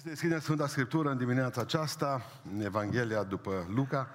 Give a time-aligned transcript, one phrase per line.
[0.00, 4.10] Să deschidem Sfânta Scriptură în dimineața aceasta, în Evanghelia după Luca,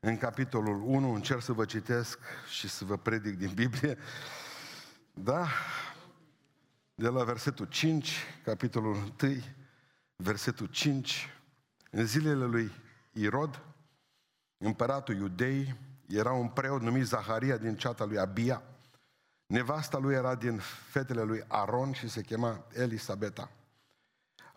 [0.00, 2.18] în capitolul 1, încerc să vă citesc
[2.48, 3.98] și să vă predic din Biblie.
[5.14, 5.46] Da?
[6.94, 9.32] De la versetul 5, capitolul 1,
[10.16, 11.38] versetul 5,
[11.90, 12.72] în zilele lui
[13.12, 13.62] Irod,
[14.56, 15.74] împăratul iudei,
[16.06, 18.62] era un preot numit Zaharia din ceata lui Abia.
[19.46, 20.58] Nevasta lui era din
[20.90, 23.50] fetele lui Aron și se chema Elisabeta.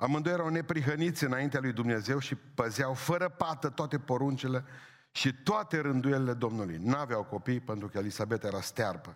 [0.02, 4.64] Amândoi erau neprihăniți înaintea lui Dumnezeu și păzeau fără pată toate poruncile
[5.12, 6.78] și toate rânduielile Domnului.
[6.82, 9.16] N-aveau copii pentru că Elisabeta era stearpă.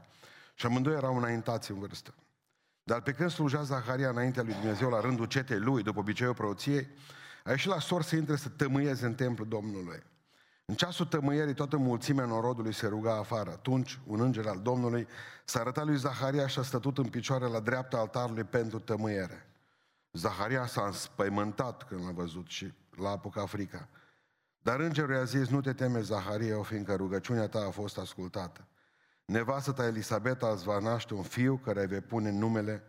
[0.56, 2.14] Și amândoi erau înaintați în vârstă.
[2.84, 6.88] Dar pe când slujea Zaharia înaintea lui Dumnezeu la rândul cetei lui, după obiceiul preoției,
[7.44, 10.04] a ieșit la sor să intre să tămâieze în templul Domnului.
[10.66, 13.50] În ceasul tămâierii, toată mulțimea norodului se ruga afară.
[13.50, 15.08] Atunci, un înger al Domnului
[15.46, 19.50] s-a arătat lui Zaharia și a stătut în picioare la dreapta altarului pentru tămâiere.
[20.16, 23.90] Zaharia s-a înspăimântat când l-a văzut și l-a apucat frica.
[24.62, 28.68] Dar îngerul i-a zis, nu te teme, Zaharia, fiindcă rugăciunea ta a fost ascultată.
[29.26, 32.84] Nevastă ta Elisabeta îți va naște un fiu care îi vei pune numele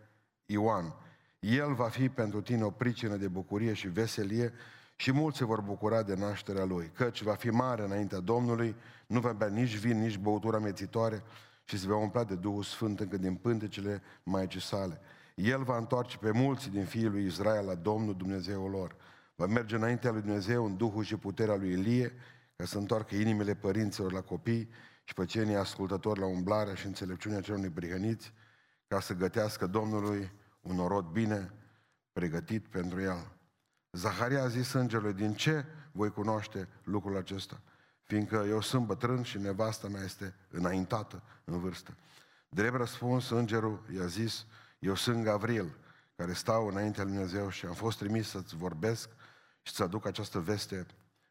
[0.45, 0.95] Ioan.
[1.39, 4.53] El va fi pentru tine o pricină de bucurie și veselie
[4.95, 8.75] și mulți se vor bucura de nașterea lui, căci va fi mare înaintea Domnului,
[9.07, 11.23] nu va bea nici vin, nici băutură mețitoare
[11.63, 15.01] și se va umpla de Duhul Sfânt încă din pântecele Maicii sale.
[15.37, 18.95] El va întoarce pe mulți din fiii lui Israel la Domnul Dumnezeul lor.
[19.35, 22.13] Va merge înaintea lui Dumnezeu în Duhul și puterea lui Elie,
[22.55, 24.69] ca să întoarcă inimile părinților la copii
[25.03, 28.33] și pe cei ascultători la umblarea și înțelepciunea celor neprihăniți,
[28.87, 31.53] ca să gătească Domnului un norod bine
[32.13, 33.37] pregătit pentru el.
[33.91, 37.61] Zaharia a zis îngerului, din ce voi cunoaște lucrul acesta?
[38.03, 41.97] Fiindcă eu sunt bătrân și nevasta mea este înaintată în vârstă.
[42.49, 44.45] Drept răspuns, îngerul i-a zis,
[44.79, 45.77] eu sunt Gavril,
[46.15, 49.09] care stau înaintea lui Dumnezeu și am fost trimis să-ți vorbesc
[49.61, 50.85] și să aduc această veste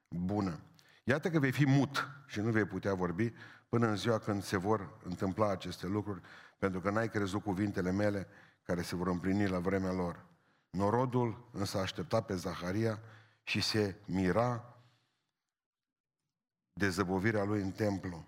[0.08, 0.60] bună.
[1.04, 3.32] Iată că vei fi mut și nu vei putea vorbi
[3.68, 6.20] până în ziua când se vor întâmpla aceste lucruri,
[6.58, 8.26] pentru că n-ai crezut cuvintele mele
[8.62, 10.24] care se vor împlini la vremea lor.
[10.70, 13.00] Norodul însă aștepta pe Zaharia
[13.42, 14.76] și se mira
[16.72, 18.26] de zăbovirea lui în templu.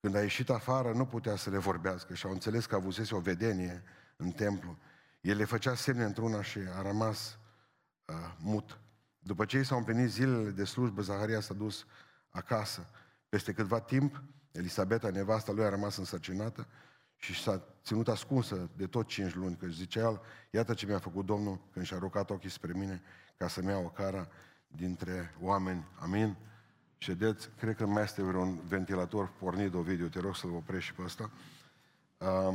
[0.00, 3.18] Când a ieșit afară, nu putea să le vorbească și au înțeles că avusese o
[3.18, 3.82] vedenie
[4.22, 4.78] în templu.
[5.20, 7.38] El le făcea semne într-una și a rămas
[8.06, 8.80] uh, mut.
[9.18, 11.86] După ce i s-au împlinit zilele de slujbă, Zaharia s-a dus
[12.30, 12.86] acasă.
[13.28, 14.22] Peste câtva timp,
[14.52, 16.66] Elisabeta, nevasta lui, a rămas însărcinată
[17.16, 21.26] și s-a ținut ascunsă de tot cinci luni, că zicea el, iată ce mi-a făcut
[21.26, 23.02] Domnul când și-a rugat ochii spre mine
[23.36, 24.28] ca să-mi iau o cara
[24.66, 25.86] dintre oameni.
[25.98, 26.36] Amin?
[26.98, 31.02] Ședeți, cred că mai este vreun ventilator pornit, video, te rog să-l oprești și pe
[31.02, 31.30] ăsta.
[32.18, 32.54] Uh,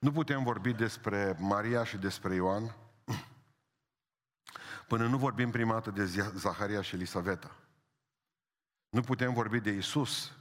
[0.00, 2.76] Nu putem vorbi despre Maria și despre Ioan
[4.88, 7.56] până nu vorbim prima dată de Zaharia și Elisaveta.
[8.88, 10.32] Nu putem vorbi de Isus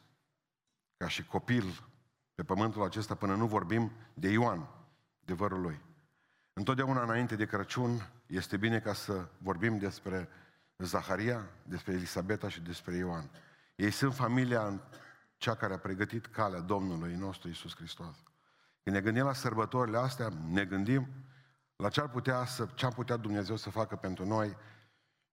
[0.98, 1.88] ca și copil
[2.36, 4.68] pe pământul acesta până nu vorbim de Ioan,
[5.20, 5.82] de vărul lui.
[6.54, 10.30] Întotdeauna înainte de Crăciun este bine ca să vorbim despre
[10.78, 13.30] Zaharia, despre Elisabeta și despre Ioan.
[13.76, 14.82] Ei sunt familia
[15.38, 18.29] cea care a pregătit calea Domnului nostru Isus Hristos.
[18.90, 21.08] Când ne gândim la sărbătorile astea, ne gândim
[21.76, 24.56] la ce ar putea, să, ce ar putea Dumnezeu să facă pentru noi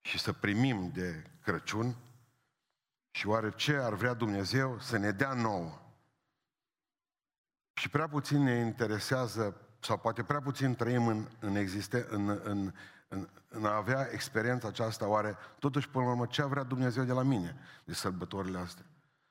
[0.00, 1.97] și să primim de Crăciun
[3.11, 5.81] și oare ce ar vrea Dumnezeu să ne dea nouă.
[7.72, 12.72] Și prea puțin ne interesează, sau poate prea puțin trăim în, în, existe, în, în,
[13.09, 17.05] în, în a avea experiența aceasta, oare totuși până la urmă ce ar vrea Dumnezeu
[17.05, 18.84] de la mine de sărbătorile astea?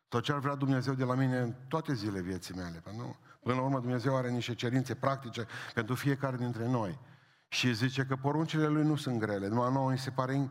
[0.08, 2.84] Sau ce ar vrea Dumnezeu de la mine în toate zilele vieții mele?
[2.96, 3.16] Nu?
[3.46, 7.00] Până la urmă Dumnezeu are niște cerințe practice pentru fiecare dintre noi.
[7.48, 10.50] Și zice că poruncile lui nu sunt grele, numai nouă ni se, pare,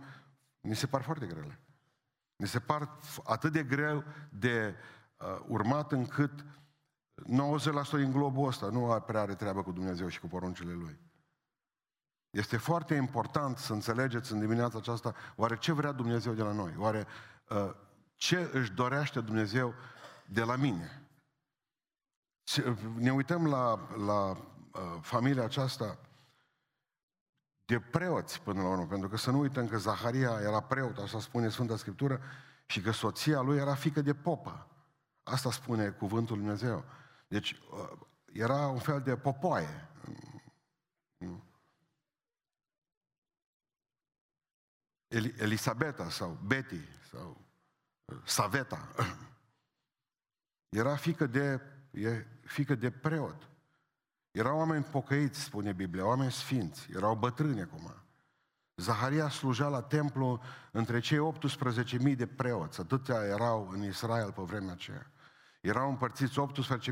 [0.61, 1.61] ni se par foarte grele.
[2.37, 4.75] Mi se par atât de greu de
[5.17, 6.45] uh, urmat încât 90%
[7.91, 10.99] din globul ăsta nu prea are treabă cu Dumnezeu și cu poruncile Lui.
[12.31, 16.75] Este foarte important să înțelegeți în dimineața aceasta oare ce vrea Dumnezeu de la noi,
[16.77, 17.07] oare
[17.49, 17.71] uh,
[18.15, 19.75] ce își dorește Dumnezeu
[20.27, 21.04] de la mine.
[22.95, 25.99] Ne uităm la, la uh, familia aceasta
[27.65, 31.21] de preoți până la urmă, pentru că să nu uităm că Zaharia era preot, așa
[31.21, 32.21] spune Sfânta Scriptură,
[32.67, 34.69] și că soția lui era fică de popă.
[35.23, 36.85] Asta spune cuvântul Lui Dumnezeu.
[37.29, 37.99] Deci uh,
[38.33, 39.89] era un fel de popoaie.
[45.37, 46.81] Elisabeta sau Betty
[47.11, 47.45] sau
[48.05, 48.89] uh, Saveta
[50.69, 53.49] era fică de e fică de preot.
[54.31, 57.95] Erau oameni pocăiți, spune Biblia, oameni sfinți, erau bătrâni acum.
[58.77, 60.41] Zaharia slujea la templu
[60.73, 61.33] între cei
[62.09, 65.11] 18.000 de preoți, atâtea erau în Israel pe vremea aceea.
[65.61, 66.41] Erau împărțiți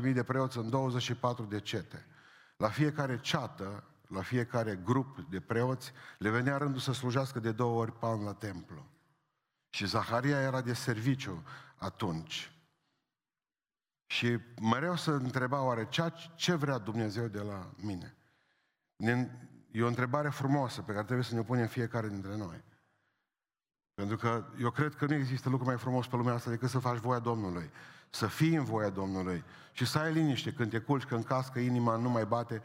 [0.01, 2.05] 18.000 de preoți în 24 de cete.
[2.57, 7.79] La fiecare ceată, la fiecare grup de preoți, le venea rândul să slujească de două
[7.79, 8.85] ori pe an la templu.
[9.69, 11.43] Și Zaharia era de serviciu
[11.75, 12.52] atunci.
[14.13, 18.15] Și mereu să întreba oare ce, ce vrea Dumnezeu de la mine.
[19.71, 22.63] E o întrebare frumoasă pe care trebuie să ne punem fiecare dintre noi.
[23.93, 26.79] Pentru că eu cred că nu există lucru mai frumos pe lumea asta decât să
[26.79, 27.71] faci voia Domnului.
[28.09, 31.95] Să fii în voia Domnului și să ai liniște când te culci, când cască inima
[31.95, 32.61] nu mai bate,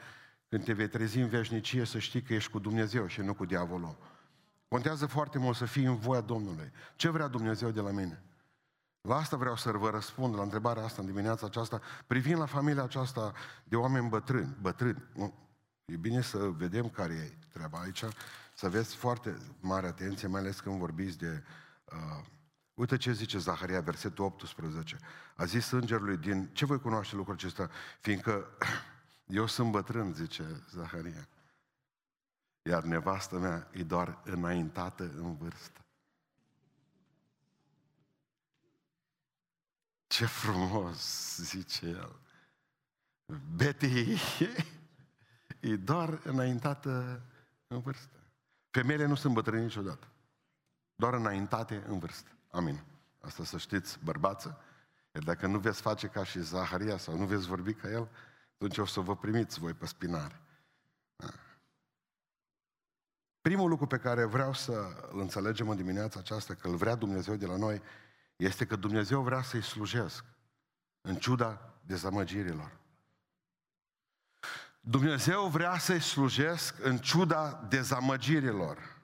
[0.48, 3.44] când te vei trezi în veșnicie să știi că ești cu Dumnezeu și nu cu
[3.44, 3.96] diavolul.
[4.68, 6.72] Contează foarte mult să fii în voia Domnului.
[6.96, 8.22] Ce vrea Dumnezeu de la mine?
[9.00, 12.82] La asta vreau să vă răspund, la întrebarea asta în dimineața aceasta, privind la familia
[12.82, 13.32] aceasta
[13.64, 14.56] de oameni bătrâni.
[14.60, 15.02] Bătrâni.
[15.84, 18.04] E bine să vedem care e treaba aici,
[18.54, 21.42] să aveți foarte mare atenție, mai ales când vorbiți de...
[21.84, 22.24] Uh,
[22.74, 24.98] uite ce zice Zaharia, versetul 18.
[25.36, 26.50] A zis îngerului din...
[26.52, 27.70] Ce voi cunoaște lucrul acesta?
[28.00, 28.48] Fiindcă
[29.26, 31.28] eu sunt bătrân, zice Zaharia.
[32.62, 35.80] Iar nevastă mea e doar înaintată în vârstă.
[40.19, 42.20] Ce frumos, zice el.
[43.56, 44.17] Betty
[45.61, 47.23] e doar înaintată
[47.67, 48.19] în vârstă.
[48.70, 50.06] Femeile nu sunt bătrâni niciodată.
[50.94, 52.31] Doar înaintate în vârstă.
[52.50, 52.81] Amin.
[53.20, 54.61] Asta să știți, bărbață.
[55.12, 58.09] Iar dacă nu veți face ca și Zaharia sau nu veți vorbi ca el,
[58.55, 60.41] atunci o să vă primiți voi pe spinare.
[61.17, 61.29] Da.
[63.41, 67.35] Primul lucru pe care vreau să îl înțelegem în dimineața aceasta, că îl vrea Dumnezeu
[67.35, 67.82] de la noi,
[68.38, 70.25] este că Dumnezeu vrea să-i slujesc,
[71.00, 72.76] în ciuda dezamăgirilor.
[74.81, 78.96] Dumnezeu vrea să-i slujesc în ciuda dezamăgirilor.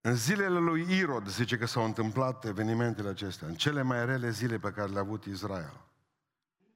[0.00, 4.58] În zilele lui Irod, zice că s-au întâmplat evenimentele acestea, în cele mai rele zile
[4.58, 5.80] pe care le-a avut Israel.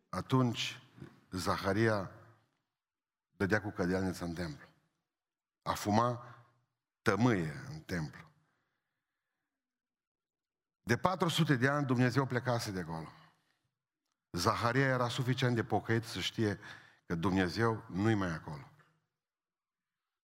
[0.08, 0.80] Atunci,
[1.30, 2.10] Zaharia
[3.36, 4.66] dădea cu cădealnița în templu.
[5.62, 6.37] A fuma
[7.02, 8.30] tămâie în templu.
[10.82, 13.12] De 400 de ani Dumnezeu plecase de acolo.
[14.30, 16.58] Zaharia era suficient de pocăit să știe
[17.06, 18.72] că Dumnezeu nu-i mai acolo.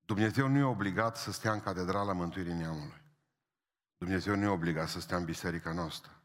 [0.06, 3.02] Dumnezeu nu e obligat să stea în catedrala Mântuirii Neamului.
[3.98, 6.22] Dumnezeu nu e obligat să stea în biserica noastră.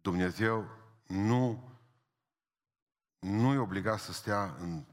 [0.00, 0.68] Dumnezeu
[1.06, 1.70] nu,
[3.18, 4.84] nu e obligat să stea în,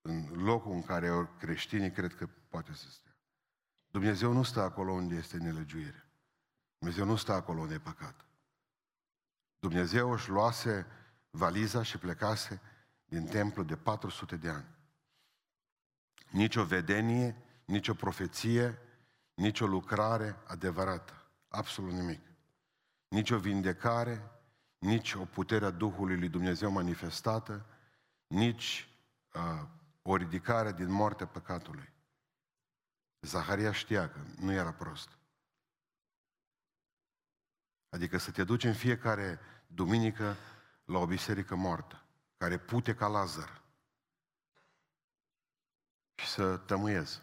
[0.00, 3.11] în locul în care creștinii cred că poate să stea.
[3.92, 6.06] Dumnezeu nu stă acolo unde este nelegiuire.
[6.78, 8.24] Dumnezeu nu stă acolo unde e păcat.
[9.58, 10.86] Dumnezeu își luase
[11.30, 12.60] valiza și plecase
[13.04, 14.66] din templu de 400 de ani.
[16.30, 18.78] Nici o vedenie, nici o profeție,
[19.34, 21.30] nici o lucrare adevărată.
[21.48, 22.20] Absolut nimic.
[23.08, 24.30] Nici o vindecare,
[24.78, 27.66] nici o putere a Duhului lui Dumnezeu manifestată,
[28.26, 28.88] nici
[29.34, 29.68] uh,
[30.02, 31.91] o ridicare din moartea păcatului.
[33.26, 35.08] Zaharia știa că nu era prost.
[37.88, 40.36] Adică să te duci în fiecare duminică
[40.84, 42.04] la o biserică moartă,
[42.36, 43.62] care pute ca Lazar,
[46.14, 47.22] și să tămâiezi,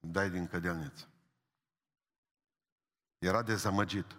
[0.00, 1.08] dai din cădelniță.
[3.18, 4.16] Era dezamăgit.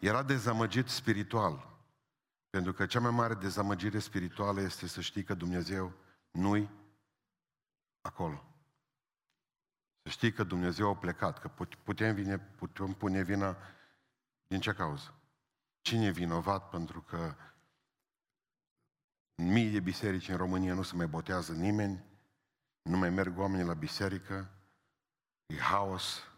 [0.00, 1.72] Era dezamăgit spiritual.
[2.50, 5.92] Pentru că cea mai mare dezamăgire spirituală este să știi că Dumnezeu
[6.30, 6.70] nu-i
[8.00, 8.53] acolo.
[10.14, 11.48] Să știi că Dumnezeu a plecat, că
[11.84, 13.56] putem, vine, putem pune vina
[14.46, 15.14] din ce cauză?
[15.80, 17.34] Cine e vinovat pentru că
[19.34, 22.04] în mii de biserici în România nu se mai botează nimeni,
[22.82, 24.50] nu mai merg oamenii la biserică,
[25.46, 26.28] e haos,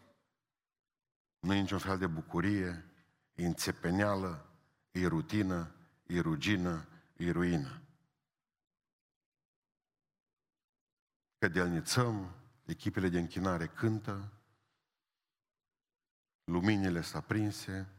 [1.39, 2.85] nu e niciun fel de bucurie,
[3.35, 4.49] e înțepeneală,
[4.91, 5.71] e rutină,
[6.05, 7.81] e rugină, e ruină.
[11.37, 12.35] Că delnițăm,
[12.67, 14.31] echipele de închinare cântă,
[16.43, 17.89] luminile sunt aprinse,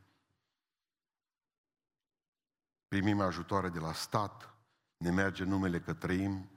[2.88, 4.54] primim ajutoare de la stat,
[4.96, 6.50] ne merge numele că trăim,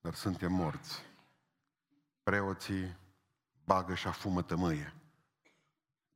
[0.00, 1.02] dar suntem morți.
[2.22, 2.96] Preoții
[3.64, 4.94] bagă și afumă tămâie.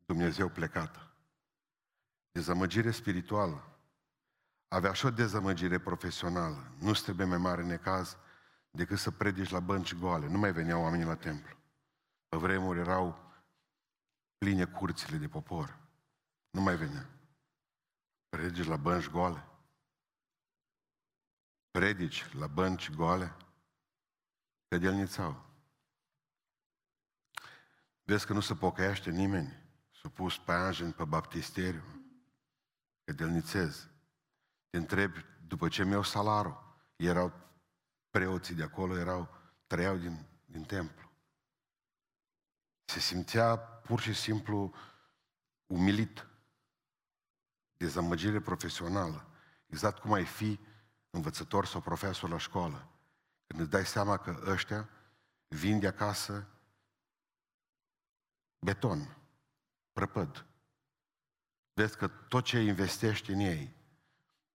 [0.07, 1.13] Dumnezeu plecată.
[2.33, 3.79] Dezamăgire spirituală.
[4.69, 6.73] Avea și o dezamăgire profesională.
[6.79, 8.17] Nu trebuie mai mare necaz
[8.79, 10.27] decât să predici la bănci goale.
[10.27, 11.57] Nu mai veneau oamenii la templu.
[12.29, 13.33] Pe vremuri erau
[14.39, 15.79] pline curțile de popor.
[16.51, 17.09] Nu mai venea.
[18.29, 19.45] Predici la bănci goale.
[21.71, 23.37] Predici la bănci goale.
[24.69, 25.47] Cădelnițau.
[28.03, 29.63] Vezi că nu se pocăiește nimeni.
[30.03, 31.85] S-a pus pe anjen pe baptisteriu.
[33.05, 33.89] Cădelnițez.
[34.71, 37.48] Te întrebi, după ce mi-au salarul, erau
[38.11, 39.29] preoții de acolo, erau,
[39.67, 41.11] trăiau din, din templu.
[42.85, 44.75] Se simțea pur și simplu
[45.67, 46.27] umilit.
[47.77, 49.27] Dezamăgire profesională.
[49.67, 50.61] Exact cum ai fi
[51.11, 52.89] învățător sau profesor la școală.
[53.47, 54.89] Când îți dai seama că ăștia
[55.49, 56.49] vin de acasă
[58.59, 59.17] beton,
[59.93, 60.47] prăpăd.
[61.73, 63.75] Vezi că tot ce investești în ei,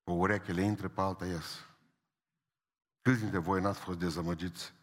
[0.03, 1.65] pe urechile intră, pe alta ies.
[3.03, 4.73] Câți dintre voi n-ați fost dezamăgiți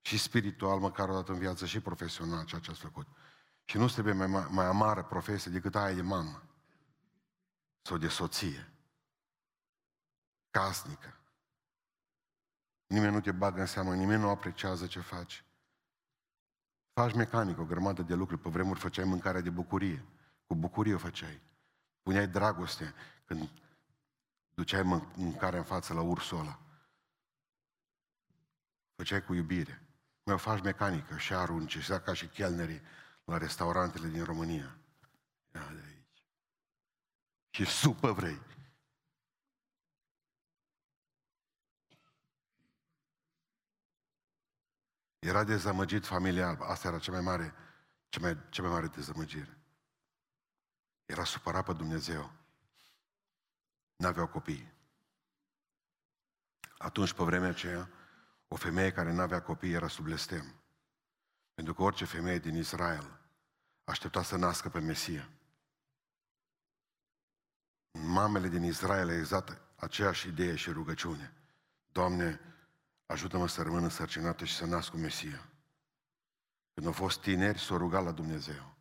[0.00, 3.06] și spiritual, măcar o dată în viață, și profesional, ceea ce ați făcut.
[3.64, 6.42] Și nu trebuie mai, mai amară profesie decât aia de mamă
[7.82, 8.72] sau de soție,
[10.50, 11.16] casnică.
[12.86, 15.44] Nimeni nu te bagă în seamă, nimeni nu apreciază ce faci.
[16.92, 20.04] Faci mecanic o grămadă de lucruri, pe vremuri făceai mâncarea de bucurie.
[20.46, 21.40] Cu bucurie o făceai.
[22.02, 22.94] Puneai dragoste
[23.24, 23.50] când
[24.54, 24.82] duceai
[25.16, 26.58] mâncarea în față la ursul ăla.
[28.98, 29.82] Făceai cu iubire.
[30.22, 32.82] Mai o faci mecanică și arunci, și ca și chelnerii
[33.24, 34.78] la restaurantele din România.
[35.54, 36.24] Ia de aici.
[37.50, 38.40] Și supă vrei.
[45.18, 46.62] Era dezamăgit familial.
[46.62, 47.54] Asta era cea mai mare,
[48.08, 49.58] cea mai, cea mai mare dezamăgire.
[51.06, 52.32] Era supărat pe Dumnezeu.
[53.96, 54.72] N-aveau copii.
[56.78, 57.97] Atunci, pe vremea aceea,
[58.48, 60.54] o femeie care nu avea copii era sub blestem.
[61.54, 63.20] Pentru că orice femeie din Israel
[63.84, 65.28] aștepta să nască pe Mesia.
[67.92, 71.32] Mamele din Israel exact aceeași idee și rugăciune.
[71.92, 72.40] Doamne,
[73.06, 75.48] ajută-mă să rămân însărcinată și să nasc cu Mesia.
[76.74, 78.76] Când au fost tineri, s-au rugat la Dumnezeu.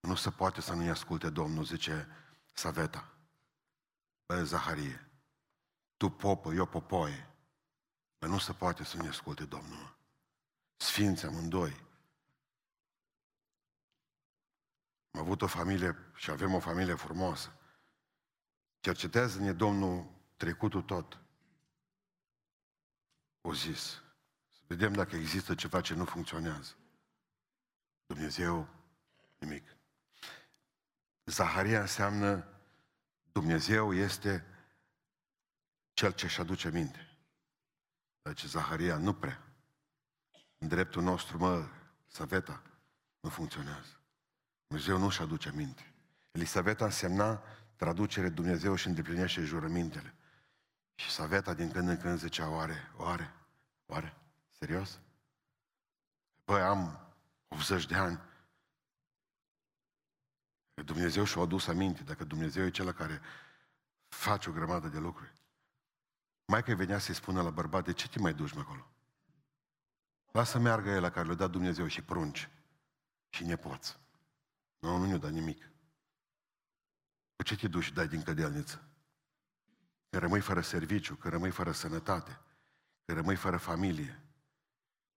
[0.00, 2.08] Nu se poate să nu-i asculte Domnul, zice
[2.52, 3.12] Saveta.
[4.26, 5.10] Bă, Zaharie,
[5.96, 7.30] tu popă, eu popoie.
[8.18, 9.96] Bă, nu se poate să nu-i asculte Domnul.
[10.76, 11.86] Sfinți amândoi.
[15.10, 17.52] Am avut o familie și avem o familie frumoasă.
[18.80, 21.20] Cercetează-ne Domnul trecutul tot.
[23.40, 24.02] O zis.
[24.50, 26.76] Să vedem dacă există ceva ce nu funcționează.
[28.06, 28.68] Dumnezeu,
[29.38, 29.76] nimic.
[31.24, 32.48] Zaharia înseamnă
[33.32, 34.44] Dumnezeu este
[35.92, 37.07] cel ce își aduce minte.
[38.28, 39.42] Deci Zaharia nu prea.
[40.58, 41.68] În dreptul nostru, mă,
[42.06, 42.62] Saveta,
[43.20, 44.00] nu funcționează.
[44.66, 45.92] Dumnezeu nu își aduce minte.
[46.30, 47.42] Elisaveta însemna
[47.76, 50.14] traducere Dumnezeu și îndeplinește jurămintele.
[50.94, 53.34] Și Saveta din când în când zicea, oare, oare,
[53.86, 54.16] oare,
[54.58, 55.00] serios?
[56.44, 57.00] Păi am
[57.48, 58.20] 80 de ani.
[60.74, 63.20] Dumnezeu și-a adus aminte, dacă Dumnezeu e cel care
[64.08, 65.37] face o grămadă de lucruri.
[66.50, 68.86] Mai că venea să-i spună la bărbat, de ce te mai duci acolo?
[70.30, 72.48] Lasă meargă el la care le-a dat Dumnezeu și prunci
[73.28, 73.98] și nepoți.
[74.78, 75.70] Nu, nu ne-a dat nimic.
[77.36, 78.88] Cu ce te duci dai din cădelniță?
[80.10, 82.40] Că rămâi fără serviciu, că rămâi fără sănătate,
[83.04, 84.22] că rămâi fără familie.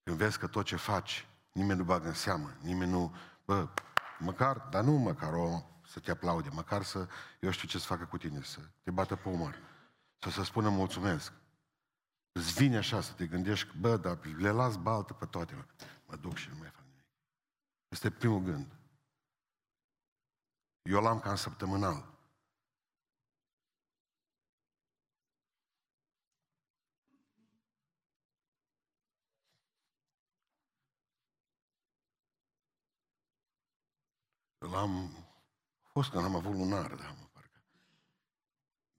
[0.04, 3.16] Când vezi că tot ce faci, nimeni nu bagă în seamă, nimeni nu...
[3.46, 3.70] Bă,
[4.20, 7.08] măcar, dar nu măcar o, să te aplaude, măcar să,
[7.40, 9.71] eu știu ce să facă cu tine, să te bată pe umăr,
[10.22, 11.34] să se spună mulțumesc.
[12.32, 15.56] Îți vine așa să te gândești, bă, dar le las baltă pe toate.
[15.56, 15.66] Mă,
[16.06, 17.06] mă duc și nu mai fac nimic.
[17.88, 18.76] Este primul gând.
[20.82, 22.10] Eu l-am cam săptămânal.
[34.58, 35.12] L-am
[35.84, 37.64] fost că n-am avut lunar, da, mă, parcă.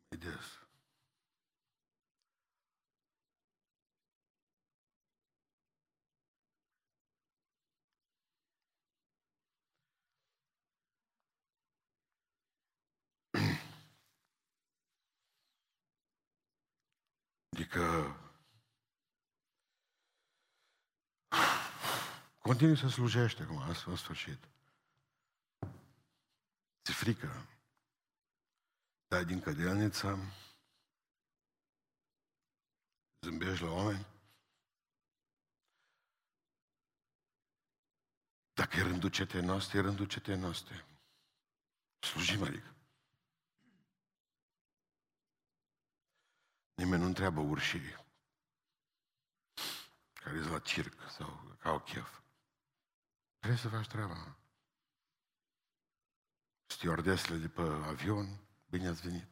[0.09, 0.62] E des.
[17.63, 18.17] Adică
[22.39, 24.49] continui să slujește acum, în sfârșit.
[26.85, 27.47] Ți frică.
[29.07, 30.19] Dai din cădelniță,
[33.21, 34.07] zâmbești la oameni.
[38.53, 40.87] Dacă e rândul cetei noastre, e rândul cetei noastre.
[41.99, 42.72] Slujim, adică.
[46.75, 48.01] Nimeni nu întreabă urșii
[50.23, 52.21] care sunt la circ sau ca au chef.
[53.39, 54.37] Trebuie să faci treaba.
[56.67, 59.27] Stewardesele de pe avion, bine ați venit.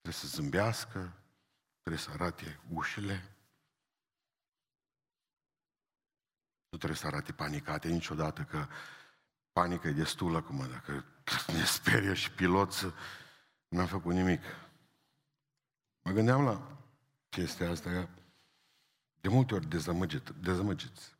[0.00, 1.22] Trebuie să zâmbească,
[1.80, 3.36] trebuie să arate ușile.
[6.68, 8.66] Nu trebuie să arate panicate niciodată, că
[9.52, 11.04] panică e destulă acum, dacă
[11.46, 12.94] ne sperie și pilot,
[13.68, 14.42] n-am făcut nimic.
[16.02, 16.78] Mă gândeam la
[17.28, 18.08] chestia asta, că
[19.20, 21.18] de multe ori dezamăgit, dezamăgiți.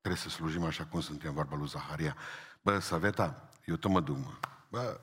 [0.00, 2.16] Trebuie să slujim așa cum suntem, vorba lui Zaharia.
[2.62, 4.32] Bă, Saveta, eu tot mă duc, mă.
[4.68, 5.00] Bă,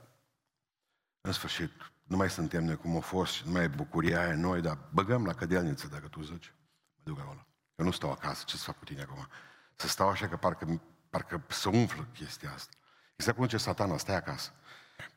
[1.21, 1.71] în sfârșit,
[2.03, 4.77] nu mai suntem noi cum a fost și nu mai e bucuria aia noi, dar
[4.91, 6.53] băgăm la cădelniță, dacă tu zici.
[6.95, 7.47] Mă duc acolo.
[7.75, 9.27] Eu nu stau acasă, ce să fac cu tine acum?
[9.75, 12.75] Să stau așa că parcă, parcă să umflă chestia asta.
[13.15, 14.51] Exact cum ce satana, stai acasă.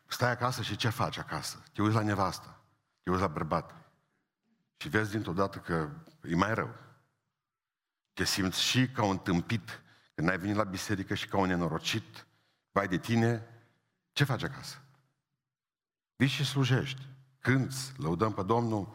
[0.06, 1.62] Stai acasă și ce faci acasă?
[1.72, 2.61] Te uiți la nevastă,
[3.02, 3.74] te uiți la bărbat.
[4.76, 5.88] Și vezi dintr-o dată că
[6.22, 6.74] e mai rău.
[8.12, 9.82] Te simți și ca un tâmpit
[10.14, 12.26] când ai venit la biserică și ca un nenorocit.
[12.72, 13.46] Vai de tine,
[14.12, 14.82] ce faci acasă?
[16.16, 17.08] Vii și slujești,
[17.40, 18.94] cânți, lăudăm pe Domnul,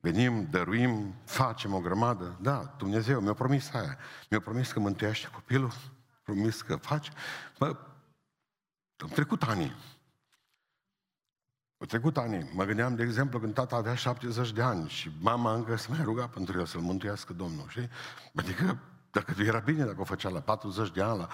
[0.00, 2.38] venim, dăruim, facem o grămadă.
[2.40, 3.98] Da, Dumnezeu mi-a promis aia.
[4.30, 5.72] Mi-a promis că mântuiește copilul,
[6.22, 7.12] promis că face.
[7.58, 7.76] Bă,
[8.96, 9.76] am trecut ani.
[11.78, 12.50] Au trecut ani.
[12.54, 16.00] Mă gândeam, de exemplu, când tata avea 70 de ani și mama încă se mai
[16.02, 17.88] ruga pentru el să-l mântuiască Domnul, știi?
[18.34, 18.78] Adică,
[19.10, 21.28] dacă era bine dacă o făcea la 40 de ani, la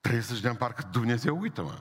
[0.00, 1.78] 30 de ani, parcă Dumnezeu uită, mă.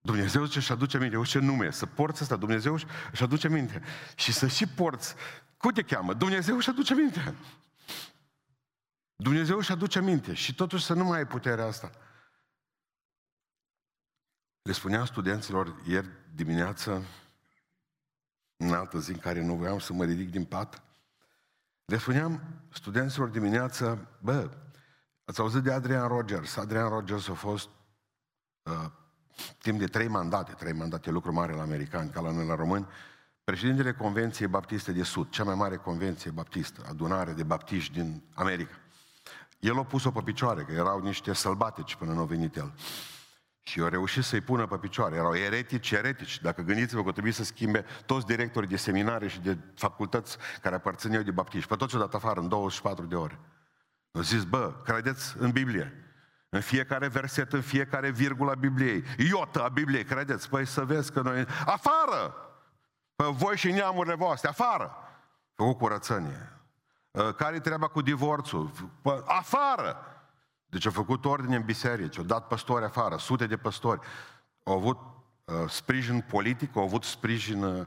[0.00, 2.76] Dumnezeu ce și aduce minte, ce nume, să porți asta, Dumnezeu
[3.12, 3.82] și aduce minte.
[4.14, 5.14] Și să și porți,
[5.56, 6.14] cum te cheamă?
[6.14, 7.34] Dumnezeu și aduce minte.
[9.16, 11.90] Dumnezeu și aduce minte și totuși să nu mai ai puterea asta.
[14.70, 17.02] Le spuneam studenților ieri dimineață,
[18.56, 20.82] în altă zi în care nu voiam să mă ridic din pat,
[21.84, 22.40] le spuneam
[22.72, 24.50] studenților dimineață, bă,
[25.24, 26.56] ați auzit de Adrian Rogers.
[26.56, 27.68] Adrian Rogers a fost
[28.62, 28.90] uh,
[29.58, 32.86] timp de trei mandate, trei mandate lucru mare la americani, ca la noi la români,
[33.44, 38.74] președintele Convenției Baptiste de Sud, cea mai mare convenție baptistă, adunare de baptiști din America.
[39.60, 42.72] El a pus-o pe picioare, că erau niște sălbatici până nu a venit el.
[43.62, 45.16] Și au reușit să-i pună pe picioare.
[45.16, 46.40] Erau eretici, eretici.
[46.40, 51.22] Dacă gândiți-vă că trebuie să schimbe toți directorii de seminare și de facultăți care aparțineau
[51.22, 51.68] de baptiști.
[51.68, 53.38] Pe toți o dat afară în 24 de ore.
[54.12, 56.04] Au zis, bă, credeți în Biblie.
[56.48, 59.04] În fiecare verset, în fiecare virgulă a Bibliei.
[59.18, 60.48] Iotă a Bibliei, credeți?
[60.48, 61.46] Păi să vezi că noi...
[61.66, 62.34] Afară!
[63.16, 64.96] Pe voi și neamurile voastre, afară!
[65.54, 66.52] Făcut curățenie.
[67.14, 68.70] Ă, care-i treaba cu divorțul?
[69.02, 69.96] Pă, afară!
[70.70, 74.00] Deci a făcut ordine în biserici, au dat păstori afară, sute de păstori.
[74.62, 74.98] Au avut
[75.44, 77.86] uh, sprijin politic, au avut sprijin uh,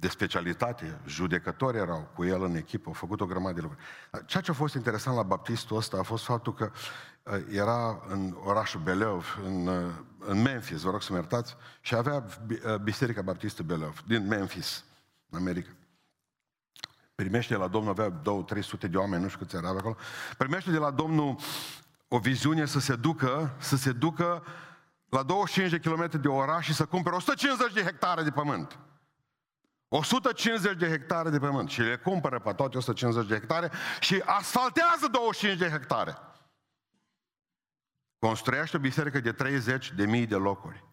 [0.00, 3.84] de specialitate, judecători erau cu el în echipă, au făcut o grămadă de lucruri.
[4.26, 6.70] Ceea ce a fost interesant la baptistul ăsta a fost faptul că
[7.22, 11.94] uh, era în orașul Beleov, în, uh, în Memphis, vă rog să mă iertați, și
[11.94, 14.84] avea uh, Biserica Baptistă Beleov, din Memphis,
[15.30, 15.70] în America.
[17.20, 19.96] Primește de la Domnul, avea două, trei sute de oameni, nu știu câți erau acolo,
[20.36, 21.36] primește de la Domnul
[22.08, 24.44] o viziune să se ducă, să se ducă
[25.08, 28.78] la 25 de kilometri de oraș și să cumpere 150 de hectare de pământ.
[29.88, 35.08] 150 de hectare de pământ și le cumpără pe toate 150 de hectare și asfaltează
[35.10, 36.16] 25 de hectare.
[38.18, 40.84] Construiește o biserică de 30 de mii de locuri.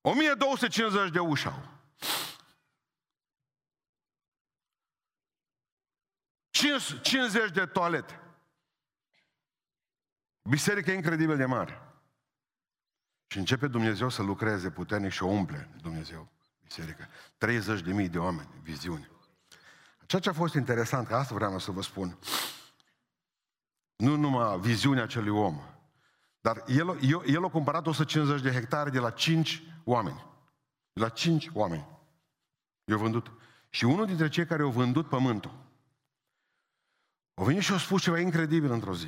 [0.00, 1.80] 1250 de uși au.
[7.02, 8.20] 50 de toalete.
[10.42, 11.80] Biserica e incredibil de mare.
[13.26, 16.30] Și începe Dumnezeu să lucreze puternic și o umple Dumnezeu
[16.62, 17.08] biserică.
[17.38, 19.10] 30 de mii de oameni, viziune.
[20.06, 22.18] Ceea ce a fost interesant, că asta vreau să vă spun,
[23.96, 25.60] nu numai viziunea acelui om,
[26.40, 30.26] dar el, el, el a cumpărat 150 de hectare de la 5 oameni.
[30.92, 31.86] De la 5 oameni.
[32.84, 33.30] I-au vândut.
[33.70, 35.54] Și unul dintre cei care au vândut pământul,
[37.34, 39.06] au venit și au spus ceva incredibil într-o zi.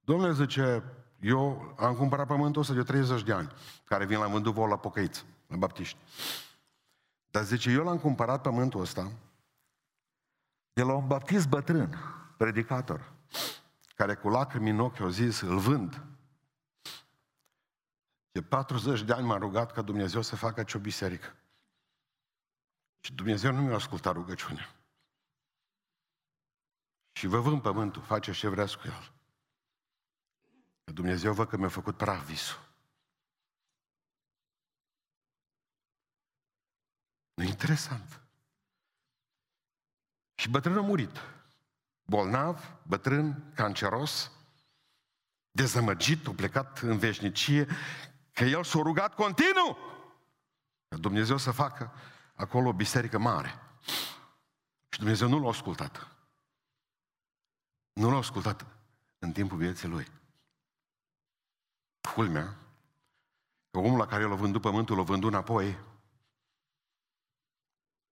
[0.00, 0.82] Domnule zice,
[1.20, 3.52] eu am cumpărat pământul ăsta de 30 de ani,
[3.84, 5.96] care vin la vândut vol la pocăiți, la baptiști.
[7.30, 9.12] Dar zice, eu l-am cumpărat pământul ăsta
[10.72, 11.96] de la un baptist bătrân,
[12.36, 13.12] predicator,
[13.94, 16.02] care cu lacrimi în ochi au zis, îl vând.
[18.32, 21.36] De 40 de ani m-a rugat ca Dumnezeu să facă ce o biserică.
[23.00, 24.74] Și Dumnezeu nu mi-a ascultat rugăciunea.
[27.20, 29.12] Și vă vând pământul, face ce vreați cu el.
[30.84, 32.68] Dumnezeu văd că mi-a făcut praf visul.
[37.34, 38.20] Interesant.
[40.34, 41.20] Și bătrânul a murit.
[42.02, 44.32] Bolnav, bătrân, canceros,
[45.50, 47.66] dezamăgit, a plecat în veșnicie,
[48.32, 49.78] că el s-a rugat continuu.
[50.88, 51.92] Că Dumnezeu să facă
[52.34, 53.54] acolo o biserică mare.
[54.88, 56.19] Și Dumnezeu nu l-a ascultat.
[57.92, 58.66] Nu l-a ascultat
[59.18, 60.06] în timpul vieții lui.
[62.14, 62.56] Culmea,
[63.70, 65.78] că omul la care l-a vândut pământul, l-a vândut înapoi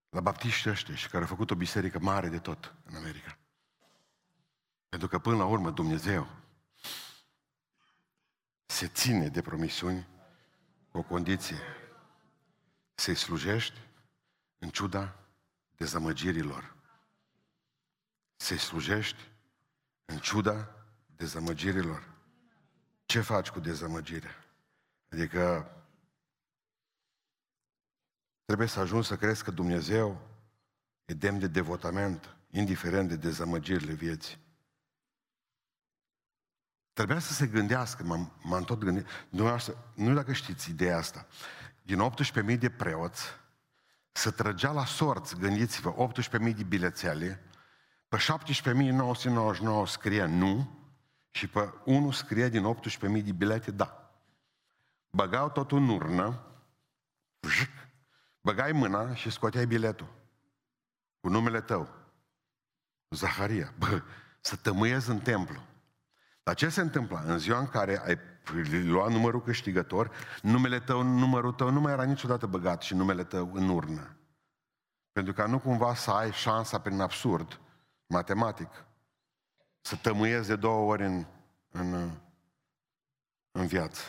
[0.08, 3.38] la baptiști ăștia și care a făcut o biserică mare de tot în America.
[4.88, 6.26] Pentru că până la urmă Dumnezeu
[8.66, 10.06] se ține de promisiuni
[10.90, 11.56] cu o condiție.
[12.94, 13.80] Să-i slujești
[14.58, 15.18] în ciuda
[15.76, 16.76] dezamăgirilor.
[18.36, 19.27] Să-i slujești
[20.08, 20.68] în ciuda
[21.16, 22.14] dezamăgirilor.
[23.04, 24.44] Ce faci cu dezamăgirea?
[25.08, 25.72] Adică
[28.44, 30.20] trebuie să ajungi să crezi că Dumnezeu
[31.04, 34.38] e demn de devotament, indiferent de dezamăgirile vieții.
[36.92, 39.56] Trebuia să se gândească, m-am, m-am tot gândit, nu,
[39.94, 41.26] nu dacă știți ideea asta,
[41.82, 42.10] din
[42.50, 43.22] 18.000 de preoți,
[44.12, 47.47] să trăgea la sorți, gândiți-vă, 18.000 de bilețele,
[48.08, 50.78] pe 17.999 scrie nu
[51.30, 52.76] și pe 1 scrie din
[53.18, 54.12] 18.000 de bilete da.
[55.10, 56.42] Băgau totul în urnă,
[58.40, 60.08] băgai mâna și scoteai biletul
[61.20, 61.88] cu numele tău.
[63.08, 64.02] Zaharia, bă,
[64.40, 65.62] să tămâiezi în templu.
[66.42, 67.22] Dar ce se întâmplă?
[67.26, 68.18] În ziua în care ai
[68.84, 70.10] luat numărul câștigător,
[70.42, 74.16] numele tău, numărul tău nu mai era niciodată băgat și numele tău în urnă.
[75.12, 77.60] Pentru ca nu cumva să ai șansa prin absurd,
[78.08, 78.84] matematic,
[79.80, 81.26] să tămâiezi de două ori în,
[81.70, 82.10] în,
[83.50, 84.02] în viață.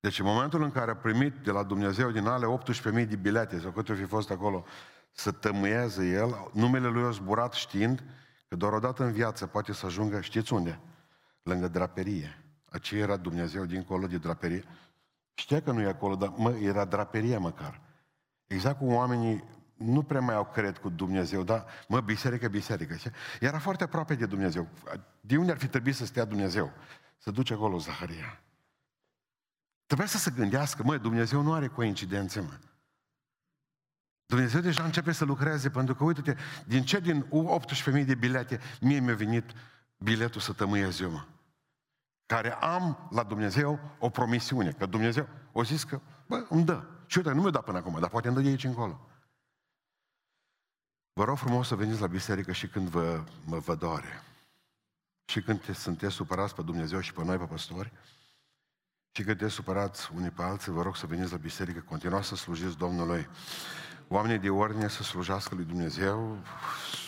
[0.00, 2.58] Deci în momentul în care a primit de la Dumnezeu din ale
[2.92, 4.64] 18.000 de bilete, sau cât fi fost acolo,
[5.12, 8.02] să tămâieze el, numele lui a zburat știind
[8.48, 10.80] că doar odată în viață poate să ajungă, știți unde?
[11.44, 12.44] lângă draperie.
[12.70, 14.64] Aceea era Dumnezeu dincolo de draperie.
[15.34, 17.80] Știa că nu e acolo, dar mă, era draperia măcar.
[18.46, 19.44] Exact cum oamenii
[19.84, 22.96] nu prea mai au cred cu Dumnezeu, dar mă, biserică, biserică.
[23.40, 24.68] Era foarte aproape de Dumnezeu.
[25.20, 26.72] De unde ar fi trebuit să stea Dumnezeu?
[27.18, 28.40] Să duce acolo Zaharia.
[29.86, 32.58] Trebuia să se gândească, mă, Dumnezeu nu are coincidențe, mă.
[34.26, 37.26] Dumnezeu deja începe să lucreze, pentru că, uite-te, din ce din
[37.98, 39.52] 18.000 de bilete, mie mi-a venit
[39.98, 41.24] biletul să tămâiesc eu, mă
[42.26, 46.82] care am la Dumnezeu o promisiune, că Dumnezeu o zis că, bă, îmi dă.
[47.06, 49.08] Și uite, nu mi-o da până acum, dar poate îmi dă de aici încolo.
[51.16, 54.22] Vă rog frumos să veniți la biserică și când vă, mă vă doare.
[55.24, 57.92] Și când te, sunteți supărați pe Dumnezeu și pe noi, pe păstori,
[59.10, 62.34] și când te supărați unii pe alții, vă rog să veniți la biserică, continuați să
[62.34, 63.28] slujiți Domnului
[64.08, 66.38] oamenii de ordine să slujească lui Dumnezeu,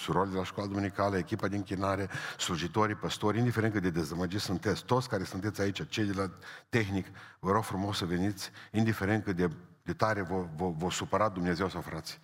[0.01, 4.85] surori de la școală duminicală, echipa de închinare, slujitorii, păstori, indiferent cât de dezamăgiți sunteți,
[4.85, 6.31] toți care sunteți aici, cei de la
[6.69, 7.07] tehnic,
[7.39, 9.51] vă rog frumos să veniți, indiferent cât de,
[9.83, 12.21] de tare vă, vă, vă supărat Dumnezeu sau frați.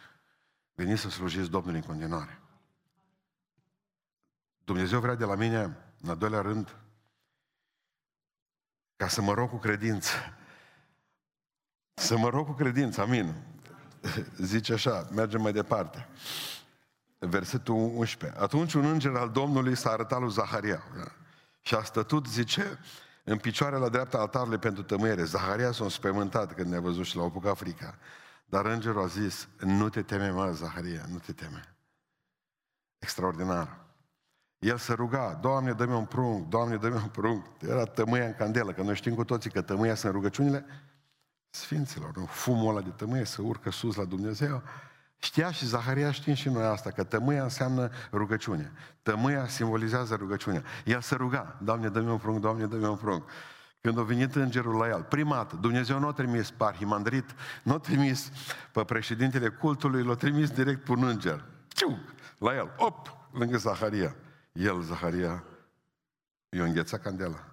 [0.75, 2.41] Veniți să slujiți Domnului în continuare.
[4.65, 6.77] Dumnezeu vrea de la mine, în al doilea rând,
[8.97, 10.13] ca să mă rog cu credință.
[11.95, 13.35] Să mă rog cu credință, amin.
[14.37, 16.09] zice așa, mergem mai departe.
[17.19, 18.41] Versetul 11.
[18.41, 20.83] Atunci un înger al Domnului s-a arătat lui Zaharia.
[20.97, 21.13] Da?
[21.61, 22.79] Și a stătut, zice,
[23.25, 25.25] în picioare la dreapta altarului pentru tămâiere.
[25.25, 27.99] Zaharia s-a înspăimântat când ne-a văzut și l-a apucat frica.
[28.53, 31.77] Dar îngerul a zis, nu te teme, mă, Zaharia, nu te teme.
[32.99, 33.85] Extraordinar.
[34.59, 37.47] El se ruga, Doamne, dă-mi un prunc, Doamne, dă-mi un prunc.
[37.61, 40.67] Era tămâia în candelă, că noi știm cu toții că tămâia sunt rugăciunile
[41.51, 42.25] Sfinților, nu?
[42.25, 44.63] Fumul ăla de tămâie să urcă sus la Dumnezeu.
[45.17, 48.73] Știa și Zaharia, știm și noi asta, că tămâia înseamnă rugăciune.
[49.03, 50.63] Tămâia simbolizează rugăciunea.
[50.85, 53.25] El se ruga, Doamne, dă-mi un prunc, Doamne, dă-mi un prunc.
[53.83, 57.73] Când a venit îngerul la el, prima dată, Dumnezeu nu a trimis pe arhimandrit, nu
[57.73, 58.31] a trimis
[58.73, 61.45] pe președintele cultului, l-a trimis direct pe un înger.
[61.69, 61.99] Ciu,
[62.39, 64.17] la el, op, lângă Zaharia.
[64.53, 65.45] El, Zaharia,
[66.49, 67.45] i-a înghețat candela.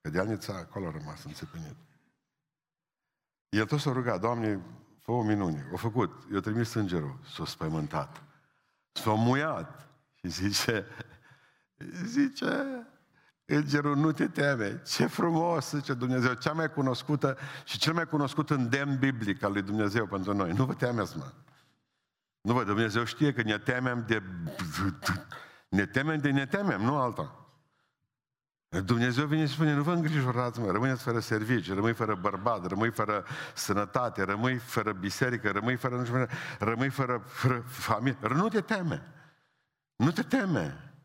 [0.00, 1.76] Că de acolo a rămas înțepenit.
[3.48, 4.60] El tot s-a rugat, Doamne,
[5.02, 5.68] fă o minune.
[5.72, 6.26] O făcut.
[6.32, 7.18] Eu trimis îngerul.
[7.34, 8.22] S-a spământat.
[8.92, 9.88] S-a muiat.
[10.14, 10.86] Și zice,
[12.14, 12.86] zice,
[13.46, 14.82] Îngerul, nu te teme.
[14.82, 19.62] Ce frumos, zice Dumnezeu, cea mai cunoscută și cel mai cunoscut îndemn biblic al lui
[19.62, 20.52] Dumnezeu pentru noi.
[20.52, 21.32] Nu vă temeți, mă.
[22.40, 24.22] Nu vă, Dumnezeu știe că ne temem de...
[25.68, 27.46] Ne temem de ne temem, nu alta.
[28.68, 32.90] Dumnezeu vine și spune, nu vă îngrijorați, mă, rămâneți fără servici, rămâi fără bărbat, rămâi
[32.90, 36.26] fără sănătate, rămâi fără biserică, rămâi fără, nu știu,
[36.58, 38.18] rămâi fără, fără familie.
[38.28, 39.12] Nu te teme.
[39.96, 40.95] Nu te teme.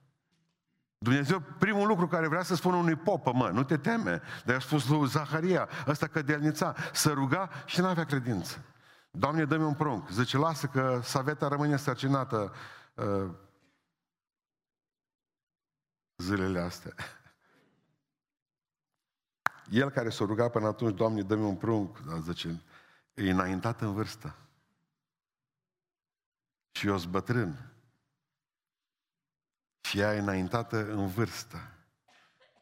[1.04, 4.22] Dumnezeu, primul lucru care vrea să spună unui popă, mă, nu te teme.
[4.46, 8.64] Dar a spus lui Zaharia, ăsta cădelnița, să ruga și nu avea credință.
[9.12, 10.10] Doamne, dă-mi un prunc.
[10.10, 12.54] Zice, lasă că saveta rămâne sărcinată
[12.94, 13.30] uh,
[16.18, 16.94] zilele astea.
[19.82, 22.62] El care s-a rugat până atunci, Doamne, dă-mi un prunc, dar zice,
[23.14, 24.36] e înaintat în vârstă.
[26.72, 27.71] Și eu sunt bătrân.
[29.82, 31.58] Și ea e înaintată în vârstă.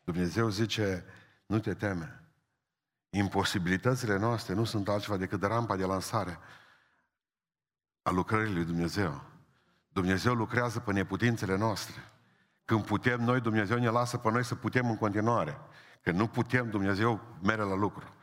[0.04, 1.06] Dumnezeu zice,
[1.46, 2.24] nu te teme.
[3.10, 6.40] Imposibilitățile noastre nu sunt altceva decât rampa de lansare
[8.02, 9.24] a lucrării lui Dumnezeu.
[9.90, 12.12] Dumnezeu lucrează pe neputințele noastre.
[12.66, 15.58] Când putem noi, Dumnezeu ne lasă pe noi să putem în continuare.
[16.02, 18.14] Când nu putem, Dumnezeu mere la lucru.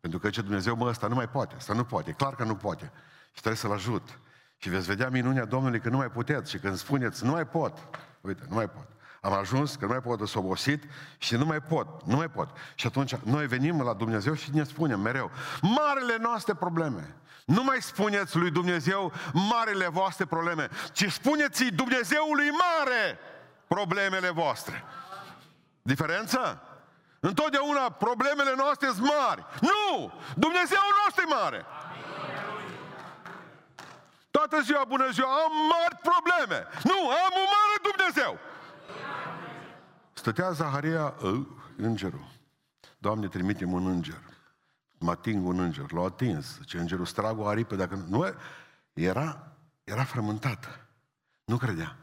[0.00, 2.44] Pentru că ce Dumnezeu, mă, ăsta nu mai poate, ăsta nu poate, e clar că
[2.44, 2.92] nu poate.
[3.32, 4.18] Și trebuie să-L ajut.
[4.56, 6.50] Și veți vedea minunea Domnului că nu mai puteți.
[6.50, 7.88] Și când spuneți, nu mai pot,
[8.26, 8.86] uite, nu mai pot.
[9.20, 10.84] Am ajuns că nu mai pot, să obosit
[11.18, 12.48] și nu mai pot, nu mai pot.
[12.74, 17.14] Și atunci noi venim la Dumnezeu și ne spunem mereu, marele noastre probleme.
[17.44, 23.18] Nu mai spuneți lui Dumnezeu marele voastre probleme, ci spuneți-i Dumnezeului mare
[23.66, 24.84] problemele voastre.
[25.82, 26.62] Diferență?
[27.20, 29.44] Întotdeauna problemele noastre sunt mari.
[29.60, 30.12] Nu!
[30.34, 31.66] Dumnezeu nostru e mare.
[34.36, 36.66] Toată ziua, bună ziua, am mari probleme.
[36.84, 38.38] Nu, am un mare Dumnezeu.
[40.12, 41.46] Stătea Zaharia, ă,
[41.76, 42.26] îngerul.
[42.98, 44.20] Doamne, trimitem un înger.
[44.98, 45.92] Mă ating un înger.
[45.92, 46.58] L-a atins.
[46.64, 47.76] Ce îngerul strag o aripă.
[47.76, 48.34] Dacă nu,
[48.92, 49.52] era,
[49.84, 50.86] era frământată.
[51.44, 51.96] Nu credea.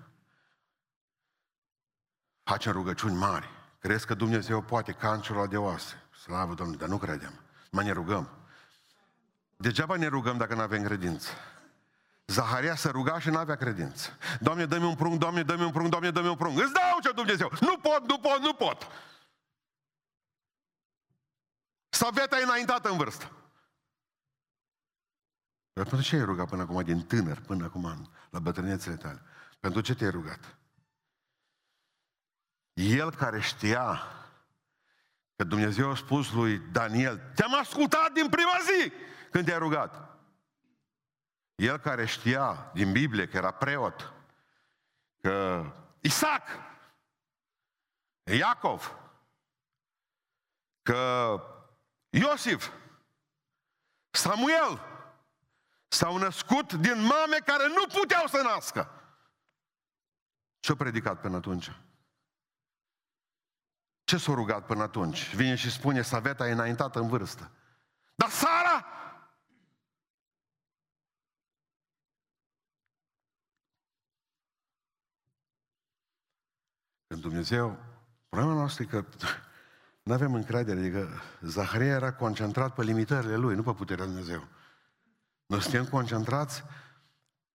[2.44, 3.50] Facem rugăciuni mari.
[3.80, 6.04] Crezi că Dumnezeu poate cancerul de oase.
[6.24, 7.40] Slavă Domnului, dar nu credem.
[7.72, 8.30] Mai ne rugăm.
[9.56, 11.30] Degeaba ne rugăm dacă nu avem credință.
[12.26, 14.18] Zaharia se ruga și nu avea credință.
[14.40, 16.60] Doamne, dă-mi un prunc, Doamne, dă-mi un prunc, Doamne, dă-mi un prunc.
[16.60, 17.52] Îți dau ce Dumnezeu.
[17.62, 18.88] Nu pot, nu pot, nu pot.
[21.90, 23.32] Saveta e înaintată în vârstă.
[25.74, 29.22] Dar pentru ce ai rugat până acum, din tânăr, până acum, la bătrânețele tale?
[29.60, 30.58] Pentru ce te-ai rugat?
[32.74, 34.02] El care știa
[35.36, 38.92] că Dumnezeu a spus lui Daniel, te-am ascultat din prima zi
[39.32, 40.13] când te-ai rugat.
[41.56, 44.14] El care știa din Biblie că era preot,
[45.22, 45.66] că
[46.00, 46.48] Isaac,
[48.24, 48.98] Iacov,
[50.82, 51.42] că
[52.10, 52.72] Iosif,
[54.10, 54.82] Samuel
[55.88, 58.92] s-au născut din mame care nu puteau să nască.
[60.60, 61.72] Ce-a predicat până atunci?
[64.04, 65.36] Ce s-a rugat până atunci?
[65.36, 67.52] Vine și spune, Saveta e înaintată în vârstă.
[68.16, 68.86] Dar Sara?
[77.14, 77.78] Când Dumnezeu,
[78.30, 79.06] problema noastră e că
[80.04, 81.10] nu avem încredere, adică
[81.42, 84.48] Zaharia era concentrat pe limitările lui, nu pe puterea Lui Dumnezeu.
[85.46, 86.64] Noi suntem concentrați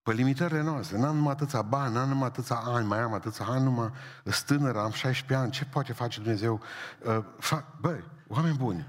[0.02, 0.98] pe limitările noastre.
[0.98, 3.90] N-am numai atâția bani, n-am numai atâția ani, mai am atâția ani, numai
[4.24, 6.60] stânăr, am 16 ani, ce poate face Dumnezeu?
[7.04, 8.86] Uh, fa- băi, oameni buni,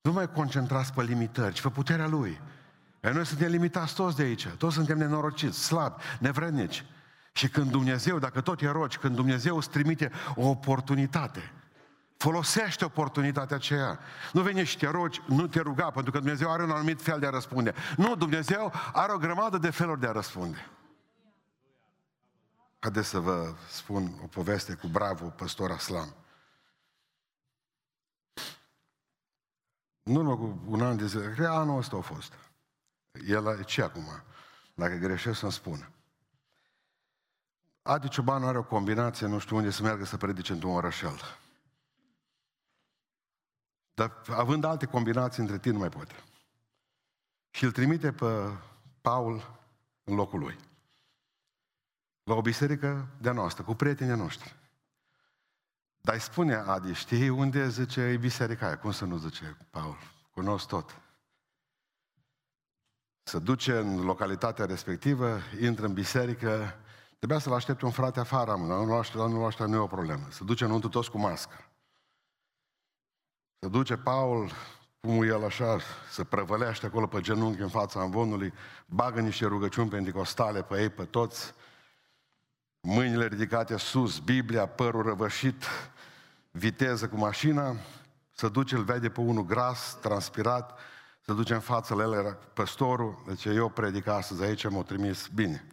[0.00, 2.40] nu mai concentrați pe limitări, ci pe puterea Lui.
[3.04, 6.84] Iar noi suntem limitați toți de aici, toți suntem nenorociți, slabi, nevrednici.
[7.32, 11.52] Și când Dumnezeu, dacă tot e roci, când Dumnezeu îți trimite o oportunitate,
[12.22, 13.98] Folosește oportunitatea aceea.
[14.32, 17.18] Nu veni și te rogi, nu te ruga, pentru că Dumnezeu are un anumit fel
[17.18, 17.74] de a răspunde.
[17.96, 20.70] Nu, Dumnezeu are o grămadă de feluri de a răspunde.
[22.78, 26.14] Haideți să vă spun o poveste cu bravo păstor Aslam.
[30.02, 32.32] Nu urmă cu un an de zile, cred anul ăsta a fost.
[33.26, 34.22] El e ce acum?
[34.74, 35.88] Dacă greșesc să-mi spună.
[37.82, 41.38] Adi Ciobanu are o combinație, nu știu unde să meargă să predice într-un orășel.
[43.94, 46.14] Dar având alte combinații între tine, nu mai poate.
[47.50, 48.58] Și îl trimite pe
[49.00, 49.60] Paul
[50.04, 50.58] în locul lui.
[52.24, 54.56] La o biserică de-a noastră, cu prietenii noștri.
[56.00, 58.78] Dar îi spune Adi, știi unde zice e biserica aia?
[58.78, 59.96] Cum să nu zice Paul?
[60.30, 61.00] Cunosc tot.
[63.22, 66.74] Se duce în localitatea respectivă, intră în biserică,
[67.22, 70.26] trebuia să-l aștepte un frate afară, nu-l aștepta, nu-l aștepta, nu e o problemă.
[70.30, 71.70] Se duce înăuntru toți cu mască.
[73.58, 74.50] Se duce Paul,
[75.00, 75.78] cum el așa,
[76.10, 78.52] se prăvălește acolo pe genunchi în fața amvonului,
[78.86, 81.54] bagă niște rugăciuni pentecostale pe ei, pe toți,
[82.80, 85.64] mâinile ridicate sus, Biblia, părul răvășit,
[86.50, 87.76] viteză cu mașina,
[88.34, 90.78] să duce, îl vede pe unul gras, transpirat,
[91.20, 95.66] să duce în față la el păstorul, deci eu predic astăzi aici, m-au trimis bine.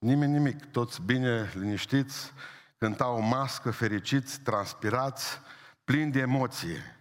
[0.00, 2.32] Nimeni nimic, toți bine, liniștiți,
[2.78, 5.40] cântau o mască, fericiți, transpirați,
[5.84, 6.96] plini de emoție.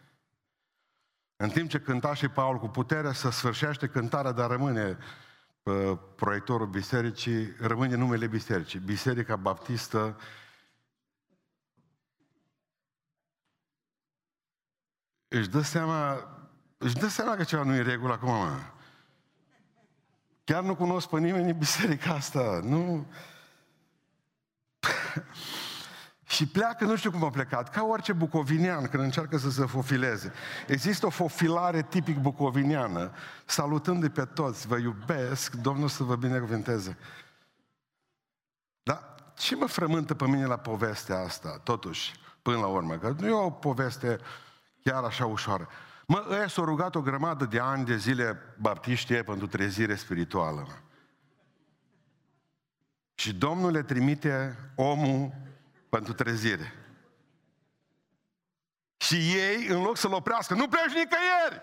[1.35, 4.97] În timp ce cânta și Paul cu putere, să sfârșește cântarea, dar rămâne
[5.63, 10.19] pe proiectorul bisericii, rămâne numele bisericii, Biserica Baptistă
[15.27, 16.27] își dă seama,
[16.77, 18.59] își dă seama că ceva nu e în regulă acum, mă.
[20.49, 22.59] Chiar nu cunosc pe nimeni în biserica asta.
[22.63, 23.05] Nu...
[26.35, 30.33] și pleacă, nu știu cum a plecat, ca orice bucovinian când încearcă să se fofileze.
[30.67, 33.11] Există o fofilare tipic bucoviniană,
[33.45, 36.97] salutându-i pe toți, vă iubesc, Domnul să vă binecuvânteze.
[38.83, 42.97] Dar ce mă frământă pe mine la povestea asta, totuși, până la urmă?
[42.97, 44.19] Că nu e o poveste
[44.83, 45.67] chiar așa ușoară.
[46.09, 50.65] Mă, ăia s-au rugat o grămadă de ani de zile baptiști pentru trezire spirituală.
[50.67, 50.77] Mă.
[53.15, 55.33] Și Domnul le trimite omul
[55.89, 56.73] pentru trezire.
[58.97, 61.61] Și ei, în loc să-l oprească, nu pleci nicăieri!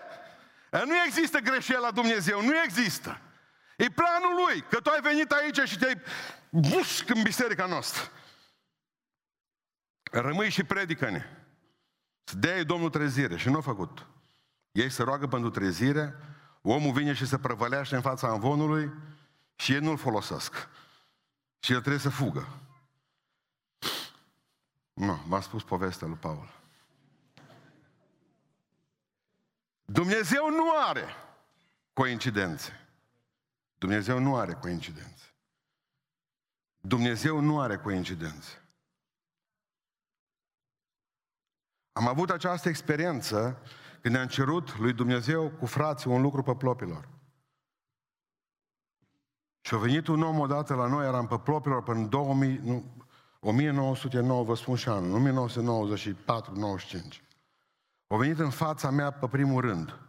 [0.89, 3.21] Nu există greșeală la Dumnezeu, nu există.
[3.77, 6.01] E planul lui, că tu ai venit aici și te-ai
[6.49, 8.11] busc în biserica noastră.
[10.11, 11.25] Rămâi și predică-ne.
[12.23, 14.07] Să dea Domnul trezire și nu a făcut.
[14.77, 16.15] Ei se roagă pentru trezire,
[16.61, 18.91] omul vine și se prăvălește în fața anvonului
[19.55, 20.53] și ei nu-l folosesc.
[21.59, 22.47] Și el trebuie să fugă.
[24.93, 26.49] Nu, v-am spus povestea lui Paul.
[29.85, 31.05] Dumnezeu nu are
[31.93, 32.87] coincidențe.
[33.77, 35.33] Dumnezeu nu are coincidențe.
[36.77, 38.61] Dumnezeu nu are coincidențe.
[41.91, 43.61] Am avut această experiență
[44.01, 47.09] când ne-am cerut lui Dumnezeu cu frații un lucru pe plopilor.
[49.61, 52.83] Și a venit un om odată la noi, eram pe plopilor până în 2000, nu,
[53.39, 55.45] 1909, vă spun și anul,
[57.19, 57.21] 1994-95.
[58.07, 59.99] Au venit în fața mea pe primul rând.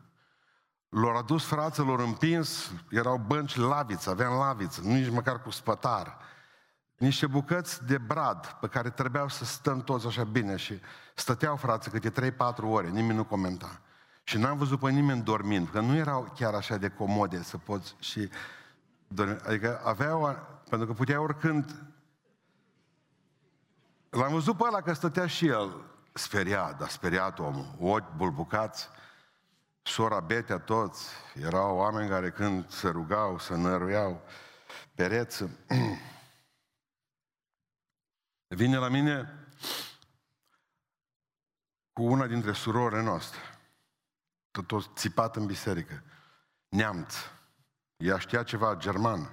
[0.88, 6.18] L-au adus fraților împins, erau bănci laviță, aveam laviță, nu nici măcar cu spătar.
[6.98, 10.80] Niște bucăți de brad pe care trebuiau să stăm toți așa bine și
[11.14, 13.80] stăteau frații câte 3-4 ore, nimeni nu comenta.
[14.22, 17.94] Și n-am văzut pe nimeni dormind, că nu erau chiar așa de comode să poți
[17.98, 18.30] și
[19.08, 19.36] dormi.
[19.46, 21.88] Adică aveau, pentru că putea oricând
[24.10, 25.76] L-am văzut pe ăla că stătea și el
[26.12, 28.88] speriat, dar speriat omul, ochi bulbucați,
[29.82, 31.08] sora Betea toți,
[31.42, 34.20] erau oameni care când se rugau, se năruiau
[34.94, 35.50] pereță.
[38.48, 39.46] Vine la mine
[41.92, 43.40] cu una dintre surorile noastre,
[44.66, 46.02] tot țipat în biserică,
[46.68, 47.14] neamț.
[47.96, 49.30] Ea știa ceva german.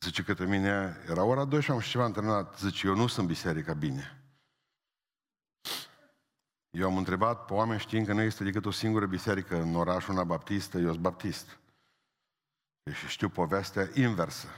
[0.00, 2.58] Zice către mine, era ora 2 și am și ceva antrenat.
[2.58, 4.20] Zice, eu nu sunt biserica bine.
[6.70, 10.12] Eu am întrebat pe oameni știind că nu este decât o singură biserică în orașul
[10.12, 11.58] una baptistă, eu sunt baptist.
[12.94, 14.48] Și știu povestea inversă.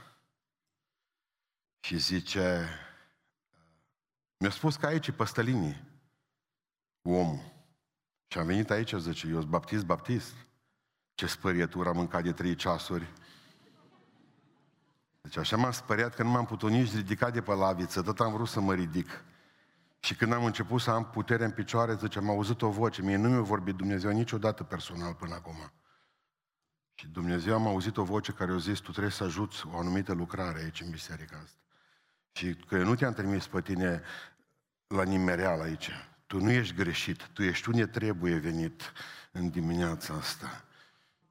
[1.79, 2.69] Și zice,
[4.39, 5.83] mi-a spus că aici e păstălinii,
[7.01, 7.57] omul.
[8.27, 10.33] Și am venit aici, zice, eu sunt baptist, baptist.
[11.13, 13.13] Ce spărietură am mâncat de trei ceasuri.
[15.21, 18.33] Deci așa m-am speriat că nu m-am putut nici ridica de pe laviță, tot am
[18.33, 19.23] vrut să mă ridic.
[19.99, 23.15] Și când am început să am putere în picioare, zice, am auzit o voce, mie
[23.15, 25.71] nu mi-a vorbit Dumnezeu niciodată personal până acum.
[26.93, 30.13] Și Dumnezeu am auzit o voce care a zis, tu trebuie să ajuți o anumită
[30.13, 31.68] lucrare aici în biserica asta.
[32.31, 34.01] Și că eu nu te-am trimis pe tine
[34.87, 35.89] la nimereală aici.
[36.27, 38.93] Tu nu ești greșit, tu ești unde trebuie venit
[39.31, 40.63] în dimineața asta.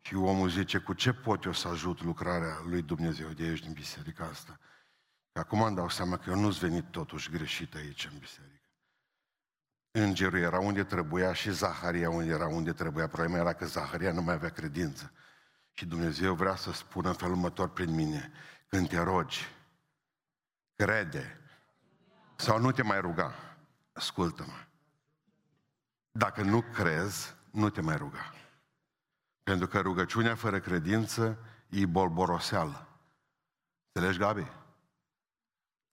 [0.01, 3.73] Și omul zice, cu ce pot eu să ajut lucrarea lui Dumnezeu de aici din
[3.73, 4.59] biserica asta?
[5.33, 8.69] Că acum îmi dau seama că eu nu-s venit totuși greșit aici în biserică.
[9.90, 13.09] Îngerul era unde trebuia și Zaharia unde era unde trebuia.
[13.09, 15.13] Problema era că Zaharia nu mai avea credință.
[15.73, 18.33] Și Dumnezeu vrea să spună în felul următor prin mine,
[18.69, 19.49] când te rogi,
[20.79, 21.40] crede
[22.37, 23.35] sau nu te mai ruga,
[23.92, 24.66] ascultă-mă.
[26.10, 28.35] Dacă nu crezi, nu te mai ruga.
[29.42, 32.88] Pentru că rugăciunea fără credință e bolboroseală.
[33.92, 34.46] Înțelegi, Gabi?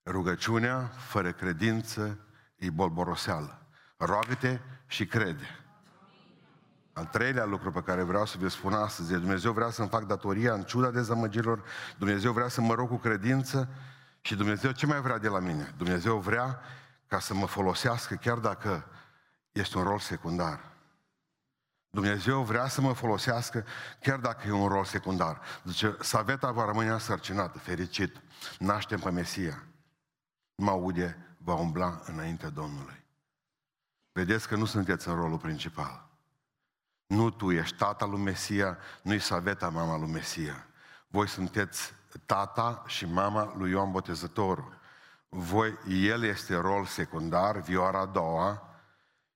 [0.05, 2.19] Rugăciunea fără credință
[2.55, 3.67] e bolboroseală.
[3.97, 5.65] Roagă-te și crede.
[6.93, 10.05] Al treilea lucru pe care vreau să vă spun astăzi e Dumnezeu vrea să-mi fac
[10.05, 11.63] datoria în ciuda dezamăgirilor,
[11.97, 13.69] Dumnezeu vrea să mă rog cu credință
[14.25, 15.73] și Dumnezeu ce mai vrea de la mine?
[15.77, 16.59] Dumnezeu vrea
[17.07, 18.85] ca să mă folosească chiar dacă
[19.51, 20.71] este un rol secundar.
[21.89, 23.65] Dumnezeu vrea să mă folosească
[24.01, 25.41] chiar dacă e un rol secundar.
[25.63, 28.21] Zice, Saveta va rămâne însărcinată, fericit.
[28.59, 29.63] Naștem pe Mesia.
[30.55, 33.05] Mă aude, va umbla înaintea Domnului.
[34.11, 36.09] Vedeți că nu sunteți în rolul principal.
[37.07, 40.67] Nu tu ești tata lui Mesia, nu-i Saveta mama lui Mesia.
[41.07, 41.94] Voi sunteți
[42.25, 44.77] tata și mama lui Ioan Botezătorul.
[45.29, 48.75] Voi, el este rol secundar, vioara a doua,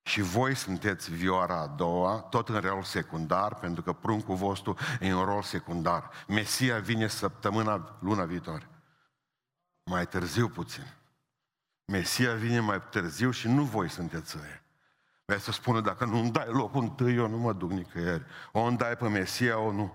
[0.02, 5.10] și voi sunteți vioara a doua, tot în rol secundar, pentru că pruncul vostru e
[5.10, 6.10] în rol secundar.
[6.28, 8.68] Mesia vine săptămâna, luna viitoare.
[9.84, 10.86] Mai târziu puțin.
[11.84, 14.62] Mesia vine mai târziu și nu voi sunteți ăia.
[15.24, 18.24] Vei să spună, dacă nu îmi dai locul întâi, eu nu mă duc nicăieri.
[18.52, 19.94] O îmi dai pe Mesia, o nu.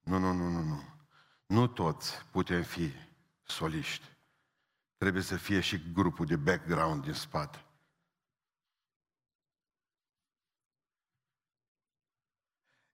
[0.00, 0.82] Nu, nu, nu, nu, nu.
[1.50, 2.92] Nu toți putem fi
[3.42, 4.16] soliști.
[4.96, 7.64] Trebuie să fie și grupul de background din spate.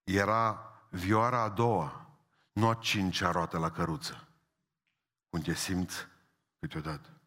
[0.04, 2.10] Era vioara a doua,
[2.52, 4.28] nu a cincea roată la căruță.
[5.28, 6.06] Cum te simți
[6.58, 7.20] câteodată.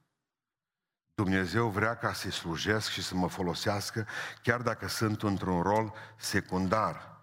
[1.14, 4.08] Dumnezeu vrea ca să-i slujesc și să mă folosească,
[4.44, 7.19] chiar dacă sunt într-un rol secundar.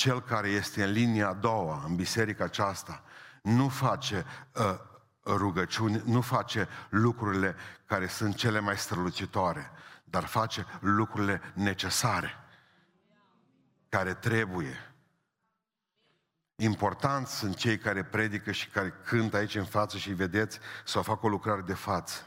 [0.00, 3.02] Cel care este în linia a doua, în biserica aceasta,
[3.42, 4.24] nu face
[4.54, 4.78] uh,
[5.24, 9.70] rugăciuni, nu face lucrurile care sunt cele mai strălucitoare,
[10.04, 12.34] dar face lucrurile necesare
[13.88, 14.94] care trebuie.
[16.56, 21.22] Importanți sunt cei care predică și care cântă aici în față și vedeți sau fac
[21.22, 22.22] o lucrare de față.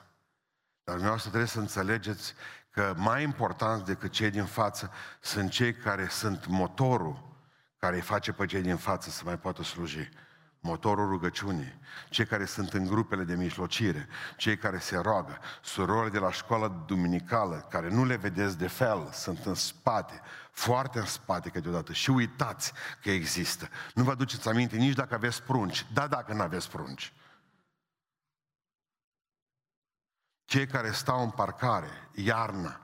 [0.84, 2.34] Dar dumneavoastră trebuie să înțelegeți
[2.70, 7.32] că mai important decât cei din față sunt cei care sunt motorul
[7.84, 10.10] care îi face pe cei din față să mai poată sluji
[10.60, 11.80] motorul rugăciunii,
[12.10, 14.08] cei care sunt în grupele de mijlocire,
[14.38, 19.10] cei care se roagă, surorile de la școală duminicală, care nu le vedeți de fel,
[19.12, 20.22] sunt în spate,
[20.52, 23.70] foarte în spate câteodată și uitați că există.
[23.94, 27.14] Nu vă aduceți aminte nici dacă aveți prunci, da dacă nu aveți prunci.
[30.46, 32.83] Cei care stau în parcare, iarna,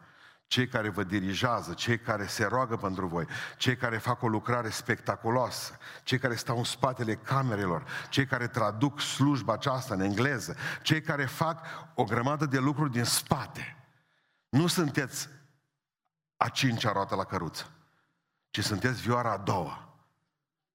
[0.50, 3.26] cei care vă dirigează, cei care se roagă pentru voi,
[3.58, 9.00] cei care fac o lucrare spectaculoasă, cei care stau în spatele camerelor, cei care traduc
[9.00, 13.78] slujba aceasta în engleză, cei care fac o grămadă de lucruri din spate.
[14.50, 15.30] Nu sunteți
[16.38, 17.72] a cincea roată la căruță,
[18.50, 19.93] ci sunteți vioara a doua.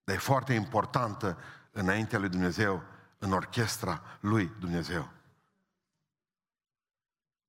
[0.04, 1.38] Dar e foarte importantă
[1.70, 2.82] înaintea lui Dumnezeu,
[3.18, 5.08] în orchestra lui Dumnezeu.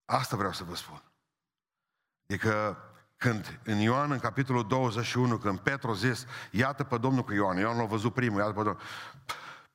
[0.05, 1.03] Asta vreau să vă spun.
[2.27, 2.77] Adică
[3.17, 7.57] când în Ioan, în capitolul 21, când Petru a zis, iată pe Domnul cu Ioan,
[7.57, 8.81] Ioan l-a văzut primul, iată pe Domnul,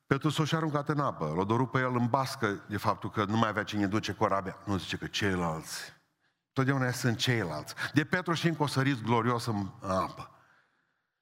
[0.05, 3.25] Petru s-a și aruncat în apă, l-a dorut pe el în bască de faptul că
[3.25, 4.57] nu mai avea cine duce corabia.
[4.65, 5.93] Nu zice că ceilalți.
[6.53, 7.73] Totdeauna sunt ceilalți.
[7.93, 10.31] De Petru și încă o sărit glorios în apă.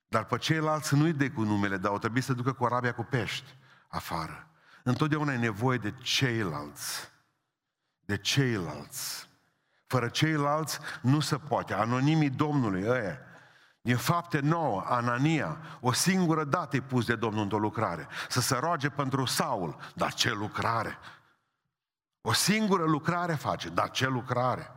[0.07, 3.57] Dar pe ceilalți nu-i de cu numele, dar o trebuie să ducă corabia cu pești
[3.87, 4.47] afară.
[4.83, 7.11] Întotdeauna e nevoie de ceilalți.
[7.99, 9.28] De ceilalți.
[9.89, 11.73] Fără ceilalți nu se poate.
[11.73, 13.17] Anonimii Domnului, ăia.
[13.81, 18.07] Din fapte nouă, Anania, o singură dată e pus de Domnul într-o lucrare.
[18.27, 19.77] Să se roage pentru Saul.
[19.93, 20.97] Dar ce lucrare!
[22.21, 24.71] O singură lucrare face, dar ce lucrare!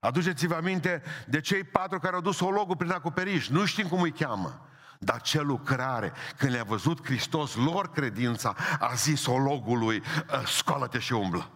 [0.00, 3.48] Aduceți-vă aminte de cei patru care au dus ologul prin acoperiș.
[3.48, 4.66] Nu știm cum îi cheamă.
[4.98, 6.12] Dar ce lucrare!
[6.36, 11.50] Când le-a văzut Hristos lor credința, a zis ologului, ă, scoală-te și umblă.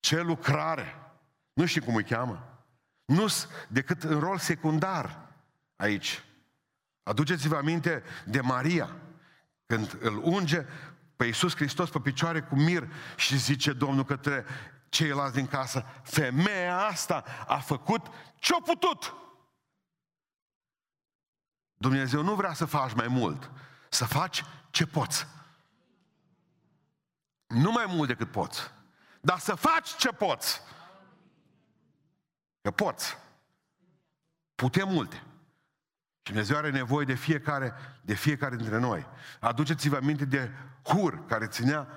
[0.00, 1.01] Ce lucrare!
[1.52, 2.46] Nu știu cum îi cheamă.
[3.04, 3.26] nu
[3.68, 5.28] decât în rol secundar
[5.76, 6.24] aici.
[7.02, 8.96] Aduceți-vă aminte de Maria,
[9.66, 10.66] când îl unge
[11.16, 14.44] pe Iisus Hristos pe picioare cu mir și zice Domnul către
[14.88, 18.06] ceilalți din casă, femeia asta a făcut
[18.38, 19.14] ce-a putut.
[21.74, 23.50] Dumnezeu nu vrea să faci mai mult,
[23.88, 25.26] să faci ce poți.
[27.46, 28.70] Nu mai mult decât poți,
[29.20, 30.60] dar să faci ce poți.
[32.62, 33.18] Că poți.
[34.54, 35.16] Putem multe.
[36.22, 39.06] Și Dumnezeu are nevoie de fiecare, de fiecare dintre noi.
[39.40, 40.50] Aduceți-vă aminte de
[40.82, 41.88] Hur, care ținea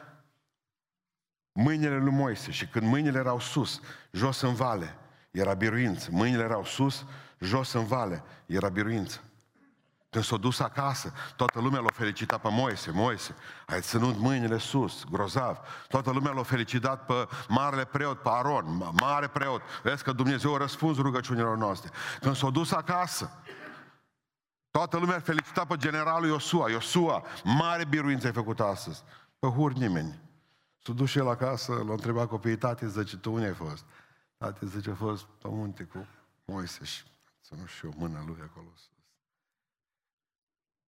[1.51, 3.79] mâinile lui Moise și când mâinile erau sus,
[4.11, 4.97] jos în vale,
[5.31, 6.09] era biruință.
[6.11, 7.05] Mâinile erau sus,
[7.39, 9.21] jos în vale, era biruință.
[10.15, 12.91] Când s-a dus acasă, toată lumea l-a felicitat pe Moise.
[12.91, 13.35] Moise,
[13.65, 15.59] ai ținut mâinile sus, grozav.
[15.87, 19.61] Toată lumea l-a felicitat pe marele preot, pe Aron, mare preot.
[19.83, 21.91] Vezi că Dumnezeu a răspuns rugăciunilor noastre.
[22.19, 23.31] Când s-a dus acasă,
[24.71, 26.69] toată lumea a felicitat pe generalul Iosua.
[26.69, 29.03] Iosua, mare biruință ai făcut astăzi.
[29.39, 30.19] Pe hur nimeni.
[30.83, 33.85] S-a dus și el acasă, l-a întrebat copiii, tati, zice, tu unde ai fost?
[34.37, 36.07] Tati zice, a fost pe munte cu
[36.45, 37.03] Moise și
[37.41, 38.94] să nu știu, mâna lui acolo sus.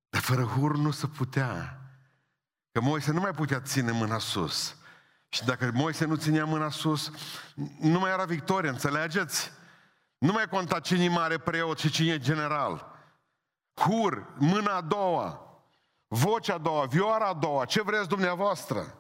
[0.09, 1.81] Dar fără hur nu se putea.
[2.71, 4.77] Că Moise nu mai putea ține mâna sus.
[5.29, 7.11] Și dacă Moise nu ținea mâna sus,
[7.79, 9.51] nu mai era victorie, înțelegeți?
[10.17, 12.95] Nu mai conta cine e mare preot și cine e general.
[13.73, 15.41] Hur, mâna a doua,
[16.07, 18.97] vocea a doua, vioara a doua, ce vreți dumneavoastră?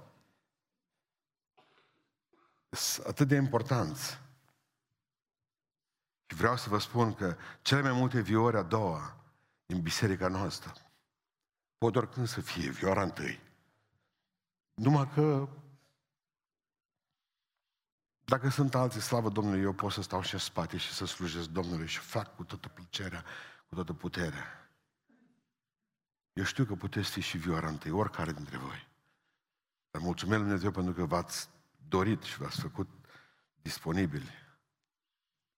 [3.07, 4.19] Atât de importanți.
[6.25, 9.15] Și vreau să vă spun că cele mai multe viori a doua
[9.65, 10.86] din biserica noastră
[11.77, 13.39] pot oricând să fie viora întâi.
[14.73, 15.49] Numai că
[18.25, 21.47] dacă sunt alții, slavă Domnului, eu pot să stau și în spate și să slujesc
[21.49, 23.23] Domnului și fac cu toată plăcerea,
[23.67, 24.71] cu toată puterea.
[26.33, 28.87] Eu știu că puteți fi și vioara întâi, oricare dintre voi.
[29.91, 31.49] Dar mulțumesc Dumnezeu pentru că v-ați
[31.87, 32.89] dorit și v-ați făcut
[33.61, 34.31] disponibili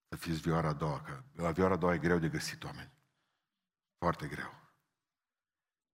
[0.10, 2.92] să fiți vioara a doua, că la vioara a doua e greu de găsit oameni.
[3.98, 4.54] Foarte greu.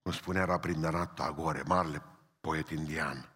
[0.06, 2.02] Cum spunea Rabindranath Tagore, marele
[2.42, 3.30] poet indian,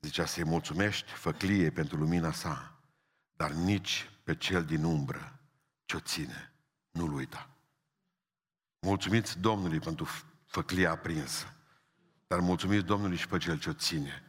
[0.00, 2.80] zicea să-i mulțumești făclie pentru lumina sa,
[3.36, 5.40] dar nici pe cel din umbră
[5.84, 6.52] ce-o ține,
[6.90, 7.50] nu-l uita.
[8.80, 10.08] Mulțumiți Domnului pentru
[10.46, 11.56] făclia aprinsă,
[12.26, 14.22] dar mulțumiți Domnului și pe cel ce-o ține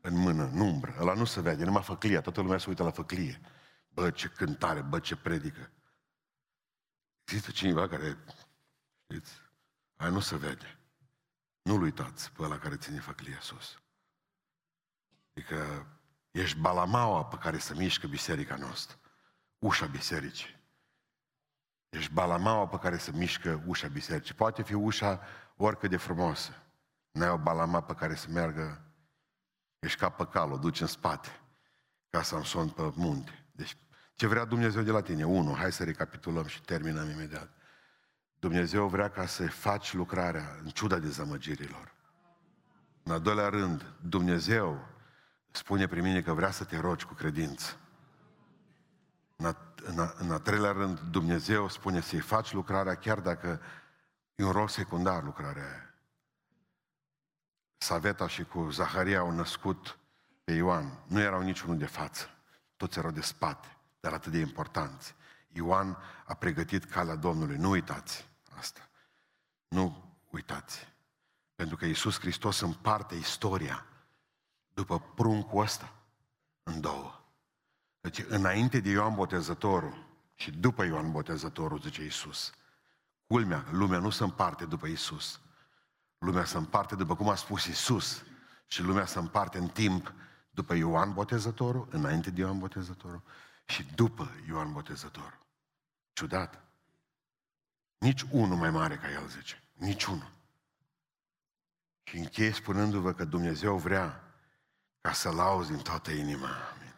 [0.00, 0.96] în mână, în umbră.
[1.00, 3.40] Ăla nu se vede, numai făclia, toată lumea se uită la făclie.
[3.88, 5.72] Bă, ce cântare, bă, ce predică.
[7.24, 8.18] Există cineva care,
[9.02, 9.32] știți,
[9.96, 10.77] aia nu se vede.
[11.62, 13.78] Nu-l uitați pe ăla care ține făclia sus.
[15.34, 15.86] Adică
[16.30, 18.98] ești balamaua pe care să mișcă biserica noastră.
[19.58, 20.56] Ușa bisericii.
[21.88, 24.34] Ești balamaua pe care să mișcă ușa bisericii.
[24.34, 25.20] Poate fi ușa
[25.56, 26.62] oricât de frumoasă.
[27.10, 28.82] N-ai o balama pe care să meargă,
[29.78, 31.40] ești ca pe cal, o duci în spate,
[32.10, 33.46] ca Samson pe munte.
[33.52, 33.76] Deci
[34.14, 35.26] ce vrea Dumnezeu de la tine?
[35.26, 37.57] Unu, hai să recapitulăm și terminăm imediat.
[38.38, 41.94] Dumnezeu vrea ca să faci lucrarea în ciuda dezamăgirilor.
[43.02, 44.88] În al doilea rând, Dumnezeu
[45.50, 47.76] spune prin mine că vrea să te rogi cu credință.
[49.36, 53.60] În a, în, a, în a treilea rând, Dumnezeu spune să-i faci lucrarea chiar dacă
[54.34, 55.94] e un rol secundar lucrarea aia.
[57.76, 59.98] Saveta și cu Zaharia au născut
[60.44, 60.98] pe Ioan.
[61.06, 62.30] Nu erau niciunul de față.
[62.76, 65.14] Toți erau de spate dar atât de importanți.
[65.52, 65.96] Ioan
[66.26, 67.56] a pregătit calea Domnului.
[67.56, 68.28] Nu uitați
[68.58, 68.88] asta.
[69.68, 70.88] Nu uitați.
[71.54, 73.86] Pentru că Iisus Hristos împarte istoria
[74.74, 75.92] după pruncul ăsta
[76.62, 77.20] în două.
[78.00, 82.52] Deci înainte de Ioan Botezătorul și după Ioan Botezătorul, zice Iisus.
[83.26, 85.40] Culmea, lumea nu se împarte după Iisus.
[86.18, 88.22] Lumea se împarte după cum a spus Iisus.
[88.66, 90.12] Și lumea se împarte în timp
[90.50, 93.22] după Ioan Botezătorul, înainte de Ioan Botezătorul
[93.68, 95.38] și după Ioan Botezător.
[96.12, 96.62] Ciudat.
[97.98, 99.62] Nici unul mai mare ca el, zice.
[99.72, 100.32] Nici unul.
[102.02, 104.22] Și încheie spunându-vă că Dumnezeu vrea
[105.00, 106.48] ca să lauzi din toată inima.
[106.48, 106.94] Amin.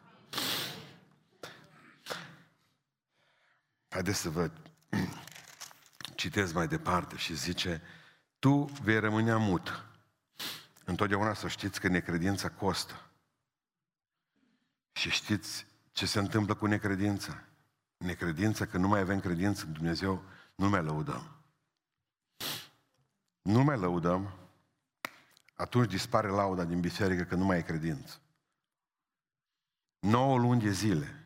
[3.88, 4.50] Haideți să vă
[6.14, 7.82] citesc mai departe și zice,
[8.38, 9.84] tu vei rămâne mut.
[10.84, 13.10] Întotdeauna să știți că necredința costă.
[14.92, 17.42] Și știți ce se întâmplă cu necredința?
[17.96, 20.22] Necredința, că nu mai avem credință în Dumnezeu,
[20.54, 21.36] nu mai lăudăm.
[23.42, 24.30] Nu mai lăudăm,
[25.54, 28.20] atunci dispare lauda din biserică că nu mai e credință.
[29.98, 31.20] 9 luni de zile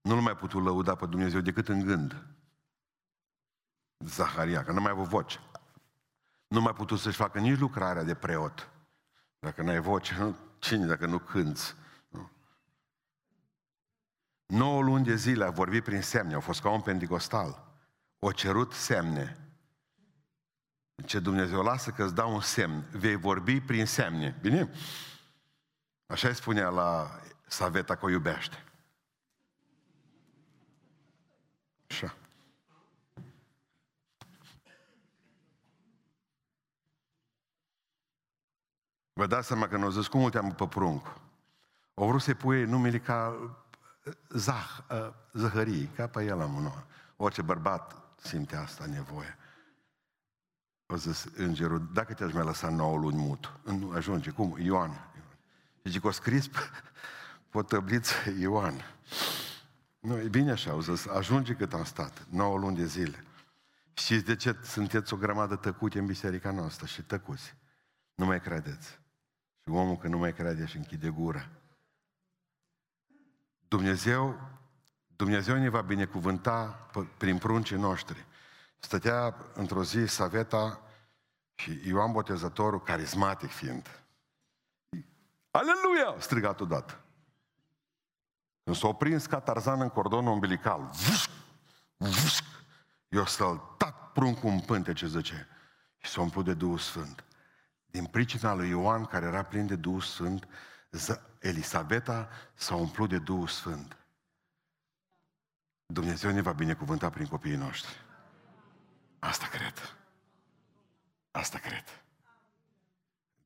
[0.00, 2.26] nu-L mai putut lăuda pe Dumnezeu decât în gând.
[3.98, 5.38] Zaharia, că nu mai avut voce.
[6.46, 8.70] Nu mai putut să-și facă nici lucrarea de preot.
[9.38, 11.74] Dacă n-ai voce, nu, cine dacă nu cânți?
[14.48, 17.66] 9 luni de zile a vorbit prin semne, au fost ca un pentecostal.
[18.18, 19.36] O cerut semne.
[21.04, 22.84] Ce Dumnezeu lasă că îți dau un semn.
[22.92, 24.38] Vei vorbi prin semne.
[24.40, 24.70] Bine?
[26.06, 28.64] Așa îi spunea la Saveta că o iubește.
[31.90, 32.14] Așa.
[39.12, 41.20] Vă dați seama că nu zis, cum te-am pe prunc?
[41.94, 43.36] O vrut să-i pui numele ca
[44.28, 46.86] zah, uh, zăhării, ca pe el am unul.
[47.16, 49.38] Orice bărbat simte asta nevoie.
[50.86, 54.56] O zis îngerul, dacă te-aș mai lăsa nouă luni mut, nu ajunge, cum?
[54.60, 55.10] Ioan.
[55.84, 56.48] Zice că o scris
[57.50, 58.84] pe tăbliță Ioan.
[60.00, 63.24] Nu, e bine așa, au zis, ajunge cât am stat, 9 luni de zile.
[63.92, 67.54] Știți de ce sunteți o grămadă tăcute în biserica noastră și tăcuți?
[68.14, 68.88] Nu mai credeți.
[69.62, 71.48] Și omul că nu mai crede și închide gura.
[73.68, 74.48] Dumnezeu
[75.18, 78.26] Dumnezeu ne va binecuvânta prin pruncii noștri.
[78.78, 80.80] Stătea într-o zi Saveta
[81.54, 84.02] și Ioan Botezătorul, carismatic fiind.
[85.50, 86.20] Aleluia!
[86.20, 87.00] strigat odată.
[88.64, 91.30] Când s-a prins ca Tarzan în cordonul umbilical, vusc,
[91.96, 92.44] vusc,
[93.08, 95.48] i-a săltat pruncul în pânte, ce zice,
[95.98, 97.24] și s-a umplut de Duhul Sfânt.
[97.86, 100.48] Din pricina lui Ioan, care era plin de Duhul Sfânt,
[101.38, 103.96] Elisabeta s-a umplut de Duhul Sfânt.
[105.86, 107.92] Dumnezeu ne va binecuvânta prin copiii noștri.
[109.18, 109.96] Asta cred.
[111.30, 111.84] Asta cred.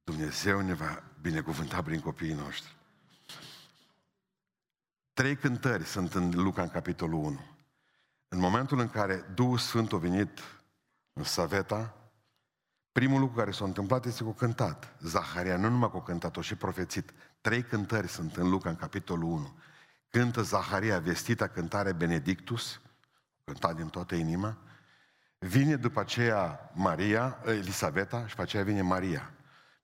[0.04, 2.76] Dumnezeu ne va binecuvânta prin copiii noștri.
[5.12, 7.40] Trei cântări sunt în Luca, în capitolul 1.
[8.28, 10.40] În momentul în care Duhul Sfânt a venit
[11.12, 11.96] în Saveta,
[12.92, 14.96] primul lucru care s-a întâmplat este că a cântat.
[15.00, 17.12] Zaharia nu numai că a cântat, o și profețit.
[17.42, 19.58] Trei cântări sunt în Luca, în capitolul 1.
[20.10, 22.80] Cântă Zaharia vestita cântare Benedictus,
[23.44, 24.56] cântat din toată inima.
[25.38, 29.32] Vine după aceea Maria, Elisabeta, și după aceea vine Maria.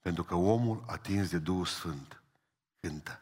[0.01, 2.23] Pentru că omul atins de Duhul Sfânt
[2.81, 3.21] cântă.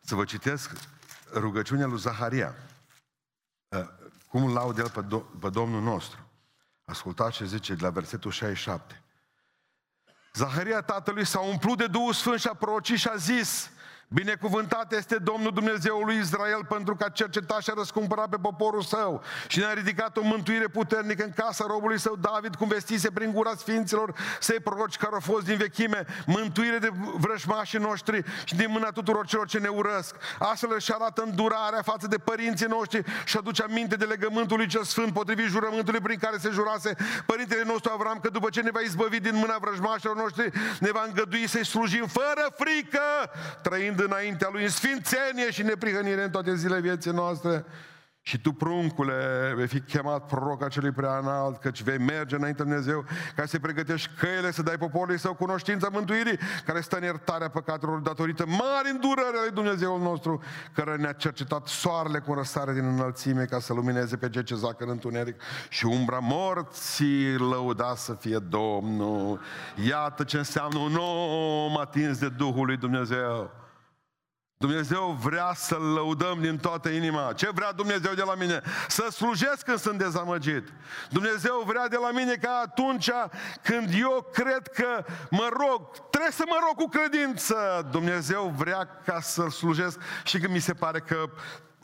[0.00, 0.72] Să vă citesc
[1.32, 2.54] rugăciunea lui Zaharia.
[3.68, 3.88] Uh,
[4.28, 6.28] cum îl laud el pe, Do- pe Domnul nostru.
[6.84, 8.99] Ascultați ce zice de la versetul 67.
[10.32, 13.70] Zaharia tatălui s-a umplut de Duhul Sfânt și a prorocit și a zis,
[14.14, 18.82] Binecuvântat este Domnul Dumnezeul lui Israel pentru că a cercetat și a răscumpărat pe poporul
[18.82, 23.32] său și ne-a ridicat o mântuire puternică în casa robului său David, cum vestise prin
[23.32, 28.66] gura sfinților să-i proroci care au fost din vechime, mântuire de vrăjmașii noștri și din
[28.70, 30.14] mâna tuturor celor ce ne urăsc.
[30.38, 34.82] Astfel își arată îndurarea față de părinții noștri și aduce aminte de legământul lui cel
[34.82, 36.96] sfânt, potrivit jurământului prin care se jurase
[37.26, 40.50] părintele nostru Avram, că după ce ne va izbăvi din mâna vrăjmașilor noștri,
[40.80, 43.02] ne va îngădui să-i slujim fără frică,
[43.62, 47.64] trăind înaintea Lui în sfințenie și neprihănire în toate zilele vieții noastre.
[48.22, 53.04] Și tu, pruncule, vei fi chemat proroc acelui prea înalt, căci vei merge înainte Dumnezeu
[53.36, 57.98] ca să pregătești căile, să dai poporului său cunoștința mântuirii, care stă în iertarea păcatelor
[57.98, 60.42] datorită mari îndurări ale Dumnezeul nostru,
[60.74, 64.84] care ne-a cercetat soarele cu răsare din înălțime ca să lumineze pe cei ce zacă
[64.84, 69.40] în întuneric și umbra morții lăuda să fie Domnul.
[69.88, 73.59] Iată ce înseamnă un om atins de Duhul lui Dumnezeu.
[74.60, 77.32] Dumnezeu vrea să-L lăudăm din toată inima.
[77.32, 78.62] Ce vrea Dumnezeu de la mine?
[78.88, 80.72] Să slujesc când sunt dezamăgit.
[81.10, 83.10] Dumnezeu vrea de la mine ca atunci
[83.62, 87.88] când eu cred că mă rog, trebuie să mă rog cu credință.
[87.90, 91.30] Dumnezeu vrea ca să-L slujesc și când mi se pare că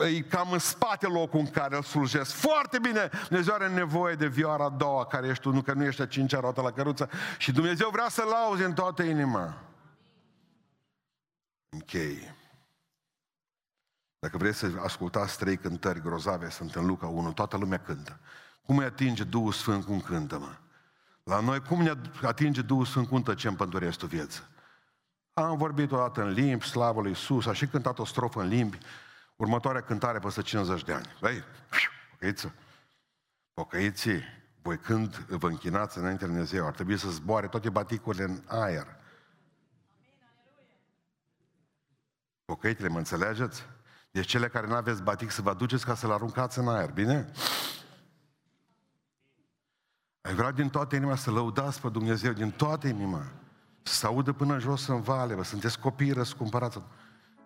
[0.05, 2.31] e cam în spate locul în care îl slujesc.
[2.31, 3.09] Foarte bine!
[3.27, 6.05] Dumnezeu are nevoie de vioara a doua care ești tu, nu că nu ești a
[6.05, 7.09] cincea roată la căruță.
[7.37, 9.57] Și Dumnezeu vrea să-L auzi în toată inima.
[11.69, 12.11] Închei.
[12.11, 12.36] Okay.
[14.19, 18.19] Dacă vreți să ascultați trei cântări grozave, sunt în Luca 1, toată lumea cântă.
[18.65, 20.55] Cum îi atinge Duhul Sfânt, cum cântă, mă?
[21.23, 24.43] La noi, cum ne atinge Duhul Sfânt, cum tăcem pentru restul vieții?
[25.33, 28.47] Am vorbit o dată în limbi, slavă lui Iisus, a și cântat o strofă în
[28.47, 28.77] limbi,
[29.35, 31.15] următoarea cântare peste 50 de ani.
[31.19, 31.43] Vei,
[32.11, 32.53] pocăiță,
[33.53, 34.21] pocăiții,
[34.61, 38.95] voi când vă închinați înainte de Dumnezeu, ar trebui să zboare toate baticurile în aer.
[42.45, 43.65] Pocăitele, mă înțelegeți?
[44.17, 47.31] Deci cele care nu aveți batic să vă duceți ca să-l aruncați în aer, bine?
[50.21, 53.25] Ai vrea din toată inima să lăudați pe Dumnezeu, din toată inima.
[53.83, 56.81] Să se audă până jos în vale, vă sunteți copii răscumpărați.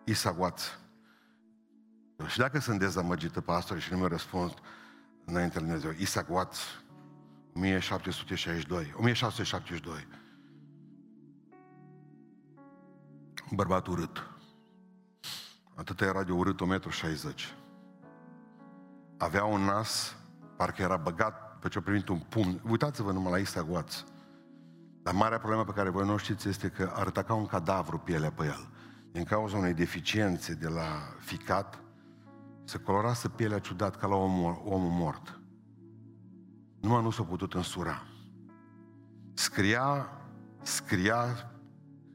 [0.03, 0.79] Isaguați.
[2.27, 4.53] Și dacă sunt dezamăgită, pastor, și nu mi răspund
[5.25, 6.61] înainte de Dumnezeu, Isaguați,
[7.55, 10.07] 1762, 1672.
[13.49, 14.30] Un bărbat urât.
[15.75, 17.33] Atât era de urât 1,60 m.
[19.17, 20.15] Avea un nas,
[20.57, 22.61] parcă era băgat pe ce a primit un pumn.
[22.69, 24.03] Uitați-vă numai la Isaguaț.
[25.03, 28.31] Dar marea problemă pe care voi nu știți este că arăta ca un cadavru pielea
[28.31, 28.69] pe el.
[29.11, 31.79] Din cauza unei deficiențe de la ficat,
[32.63, 35.39] se colorase pielea ciudat ca la omul, omul mort.
[36.81, 38.03] Numai nu s-a putut însura.
[39.33, 40.07] Scria,
[40.61, 41.51] scria,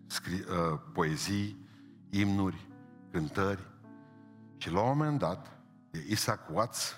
[0.06, 1.68] scria uh, poezii,
[2.10, 2.68] imnuri,
[3.16, 3.66] cântări.
[4.56, 5.58] Și la un moment dat,
[6.08, 6.96] Isaac Watts,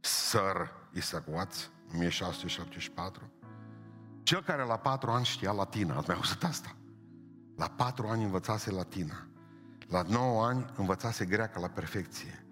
[0.00, 3.32] Sir Isaac Watts, 1674,
[4.22, 6.76] cel care la patru ani știa latina, ați mai auzit asta?
[7.56, 9.26] La patru ani învățase latina.
[9.88, 12.46] La 9 ani învățase greacă la perfecție.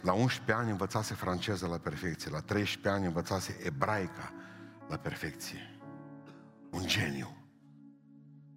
[0.00, 2.30] La 11 ani învățase franceză la perfecție.
[2.30, 4.32] La 13 ani învățase ebraica
[4.88, 5.78] la perfecție.
[6.70, 7.36] Un geniu.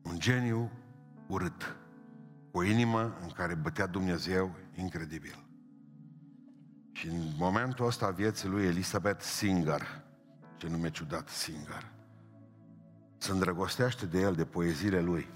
[0.03, 0.71] Un geniu
[1.27, 1.82] urât
[2.55, 5.45] o inimă în care bătea Dumnezeu incredibil.
[6.91, 10.03] Și în momentul ăsta a vieții lui Elisabeth Singer,
[10.57, 11.91] ce nume ciudat Singer,
[13.17, 15.27] se îndrăgostește de el, de poeziile lui.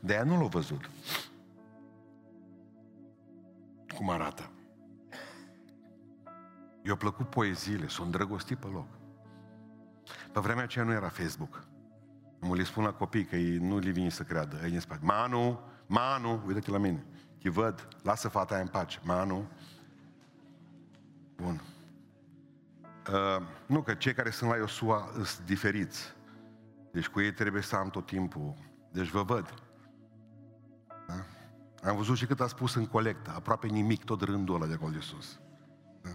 [0.00, 0.90] De aia nu l-a văzut.
[3.96, 4.50] Cum arată.
[6.82, 8.88] I-au plăcut poeziile, s-au îndrăgostit pe loc.
[10.32, 11.69] Pe vremea aceea nu era Facebook.
[12.40, 14.60] Mă le spun la copii că ei nu li vine să creadă.
[14.64, 15.00] Ei în spate.
[15.04, 17.04] Manu, Manu, uite-te la mine.
[17.42, 18.98] Te văd, lasă fata aia în pace.
[19.02, 19.48] Manu.
[21.36, 21.62] Bun.
[23.12, 26.14] Uh, nu, că cei care sunt la Iosua sunt diferiți.
[26.92, 28.54] Deci cu ei trebuie să am tot timpul.
[28.92, 29.54] Deci vă văd.
[31.06, 31.24] Da?
[31.88, 33.32] Am văzut și cât a spus în colectă.
[33.34, 35.40] Aproape nimic, tot rândul ăla de acolo de sus.
[36.02, 36.10] Da?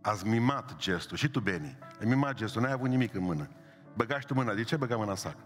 [0.00, 1.16] Ați mimat gestul.
[1.16, 1.78] Și tu, Beni.
[2.00, 2.62] Ai mimat gestul.
[2.62, 3.48] N-ai avut nimic în mână.
[3.96, 4.54] Băgași tu mâna.
[4.54, 5.36] De ce băga mâna în sac?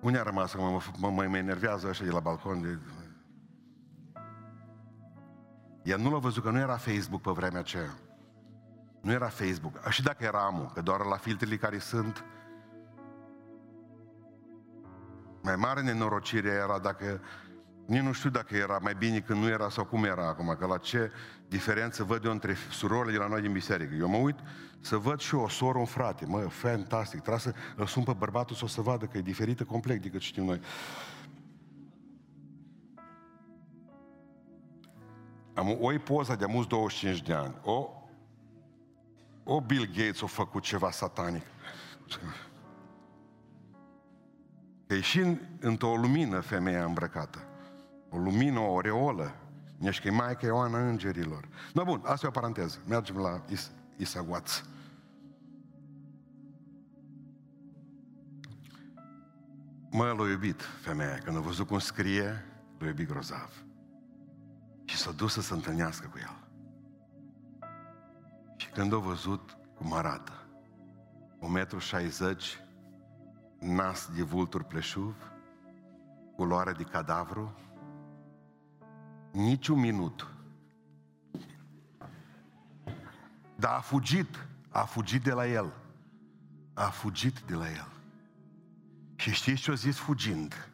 [0.00, 0.54] Unde a rămas?
[0.54, 2.62] Mă, mă, mă, mă enervează așa de la balcon.
[2.62, 2.78] De...
[5.82, 7.94] Ea nu l-a văzut că nu era Facebook pe vremea aceea.
[9.00, 9.88] Nu era Facebook.
[9.88, 12.24] Și dacă era amul, că doar la filtrele care sunt,
[15.42, 17.20] mai mare nenorocire era dacă
[17.86, 20.66] nici nu știu dacă era mai bine când nu era sau cum era acum, că
[20.66, 21.10] la ce
[21.48, 23.94] diferență văd eu între surorile de la noi din biserică.
[23.94, 24.38] Eu mă uit
[24.80, 28.12] să văd și eu o soră, un frate, mă, fantastic, trebuie să îl sun pe
[28.12, 30.60] bărbatul să o să vadă că e diferită complet decât știm noi.
[35.54, 37.54] Am o poza de amus 25 de ani.
[37.62, 37.88] O,
[39.44, 41.44] o Bill Gates a făcut ceva satanic.
[44.86, 47.51] Că e și într-o lumină femeia îmbrăcată.
[48.12, 49.34] O lumină, o oreolă.
[49.80, 51.48] Ești că e Maica Ioana Îngerilor.
[51.72, 52.78] No, bun, asta e o paranteză.
[52.88, 54.62] Mergem la Is- Isaguaț.
[59.90, 61.18] Mă, l-a iubit femeia.
[61.24, 62.44] Când a văzut cum scrie,
[62.78, 63.64] l-a iubit grozav.
[64.84, 66.36] Și s-a dus să se întâlnească cu el.
[68.56, 70.32] Și când a văzut cum arată,
[71.38, 72.60] 1,60
[73.58, 75.14] m, nas de vultur pleșuv,
[76.36, 77.54] culoare de cadavru,
[79.32, 80.26] niciun minut.
[83.56, 85.72] Dar a fugit, a fugit de la el.
[86.74, 87.88] A fugit de la el.
[89.14, 90.70] Și știți ce a zis fugind?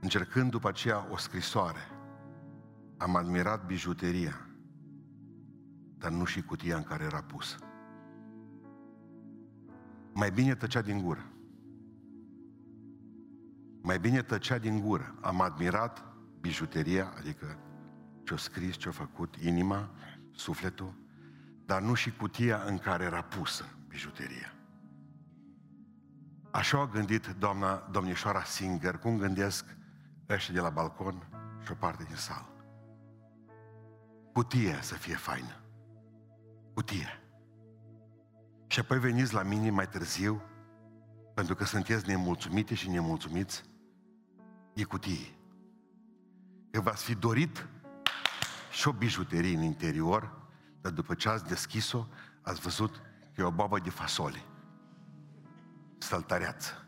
[0.00, 1.80] Încercând după aceea o scrisoare.
[2.96, 4.46] Am admirat bijuteria,
[5.98, 7.56] dar nu și cutia în care era pusă.
[10.12, 11.24] Mai bine tăcea din gură.
[13.82, 15.14] Mai bine tăcea din gură.
[15.20, 16.09] Am admirat
[16.40, 17.58] bijuteria, adică
[18.24, 19.90] ce-o scris, ce-o făcut, inima,
[20.34, 20.94] sufletul,
[21.64, 24.54] dar nu și cutia în care era pusă bijuteria.
[26.50, 29.64] Așa a gândit doamna, domnișoara Singer, cum gândesc
[30.28, 31.28] ăștia de la balcon
[31.64, 32.48] și o parte din sală.
[34.32, 35.62] Cutia să fie faină.
[36.74, 37.22] Cutie.
[38.66, 40.42] Și apoi veniți la mine mai târziu,
[41.34, 43.64] pentru că sunteți nemulțumite și nemulțumiți,
[44.74, 45.39] e cutie.
[46.70, 47.68] Că v-ați fi dorit
[48.70, 50.48] și o bijuterie în interior,
[50.80, 52.06] dar după ce ați deschis-o,
[52.42, 52.96] ați văzut
[53.34, 54.42] că e o babă de fasole.
[55.98, 56.84] Săltareață.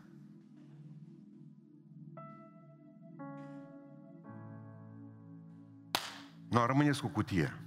[6.49, 7.57] Nu, rămâneți cu cutie.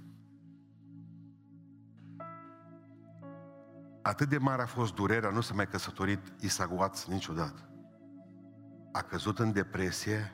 [4.01, 7.69] Atât de mare a fost durerea, nu s-a mai căsătorit Isaguaț niciodată.
[8.91, 10.31] A căzut în depresie,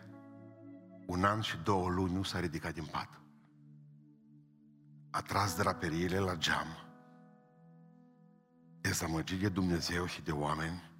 [1.06, 3.22] un an și două luni nu s-a ridicat din pat.
[5.10, 6.68] A tras draperiile la geam.
[8.82, 10.92] Dezamăgit de Dumnezeu și de oameni,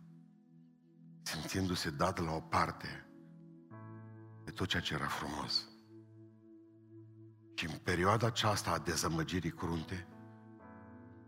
[1.22, 3.06] simțindu-se dat la o parte
[4.44, 5.68] de tot ceea ce era frumos.
[7.56, 10.08] Și în perioada aceasta a dezamăgirii crunte,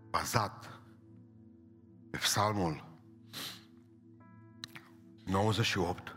[0.09, 0.81] bazat
[2.09, 2.93] pe psalmul
[5.25, 6.15] 98,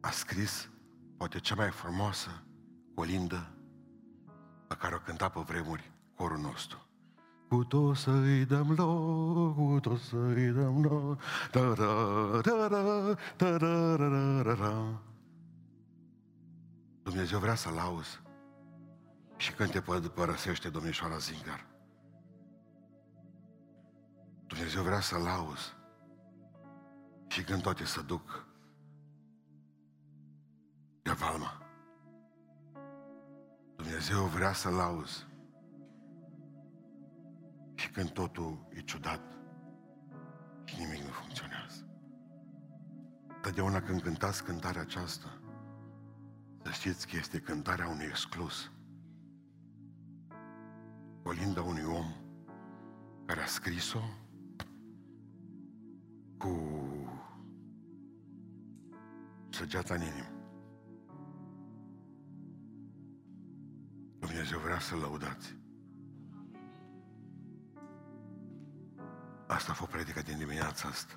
[0.00, 0.68] a scris
[1.18, 2.42] poate cea mai frumoasă
[2.94, 3.50] colindă
[4.68, 6.86] pe care o cânta pe vremuri corul nostru.
[7.48, 13.56] Cu tot să-i dăm loc, cu tot să-i dăm loc, ta ra ra ra ta
[13.56, 15.02] ra ra ra ra
[17.02, 18.20] Dumnezeu vrea să-L auzi
[19.36, 19.80] și când te
[20.14, 21.66] părăsește domnișoara Zingar.
[24.46, 25.76] Dumnezeu vrea să-L auzi
[27.26, 28.47] și când toate se duc
[31.08, 31.62] de valma.
[33.76, 35.26] Dumnezeu vrea să-L auzi.
[37.74, 39.20] Și când totul e ciudat
[40.64, 41.88] și nimic nu funcționează.
[43.42, 45.40] Totdeauna când cântați cântarea aceasta,
[46.62, 48.70] să știți că este cântarea unui exclus.
[51.22, 52.12] Olinda unui om
[53.26, 54.02] care a scris-o
[56.38, 56.58] cu
[59.50, 60.37] săgeata în inimă.
[64.48, 65.56] Dumnezeu vrea să lăudați.
[69.46, 71.14] Asta a fost predica din dimineața asta.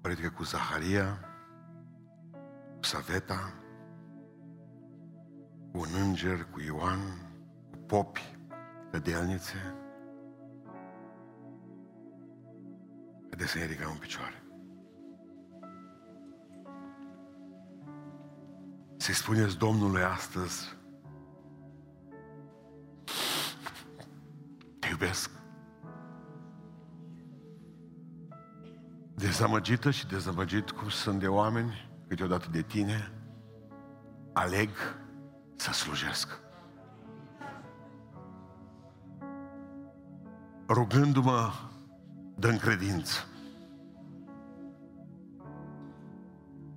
[0.00, 1.20] Predică cu Zaharia,
[2.76, 3.54] cu Saveta,
[5.72, 7.00] cu un înger, cu Ioan,
[7.70, 8.36] cu popi,
[8.90, 9.74] cădelnițe.
[13.28, 14.42] Haideți să ne ridicăm în picioare.
[18.96, 20.76] Să-i spuneți Domnului astăzi,
[25.04, 25.30] iubesc.
[29.14, 33.12] Dezamăgită și dezamăgit cum sunt de oameni, câteodată de tine,
[34.32, 34.70] aleg
[35.56, 36.28] să slujesc.
[40.68, 41.50] Rugându-mă
[42.36, 43.26] de încredință.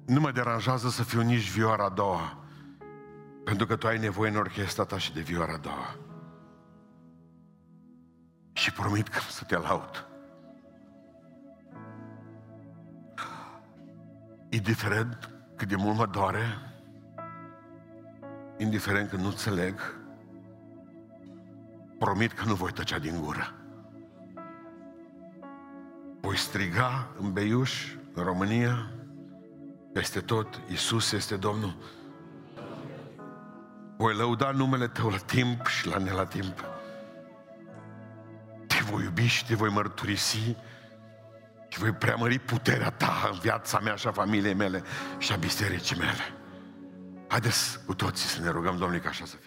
[0.06, 2.38] Nu mă deranjează să fiu nici vioara a doua,
[3.44, 6.07] pentru că tu ai nevoie în orchestra ta și de vioara a doua.
[8.68, 10.08] Și promit că să te laud.
[14.50, 16.42] Indiferent cât de mult mă doare,
[18.58, 19.80] indiferent că nu înțeleg,
[22.00, 23.54] promit că nu voi tăcea din gură.
[26.22, 28.92] Voi striga în Beiuș, în România,
[29.94, 31.76] peste tot, Iisus este Domnul.
[33.98, 36.76] Voi lăuda numele Tău la timp și la ne la timp.
[38.88, 40.56] Te voi iubi și te voi mărturisi
[41.68, 44.84] și voi preamări puterea Ta în viața mea și a familiei mele
[45.18, 46.34] și a bisericii mele.
[47.28, 49.47] Haideți cu toții să ne rugăm Domnului ca așa să fie.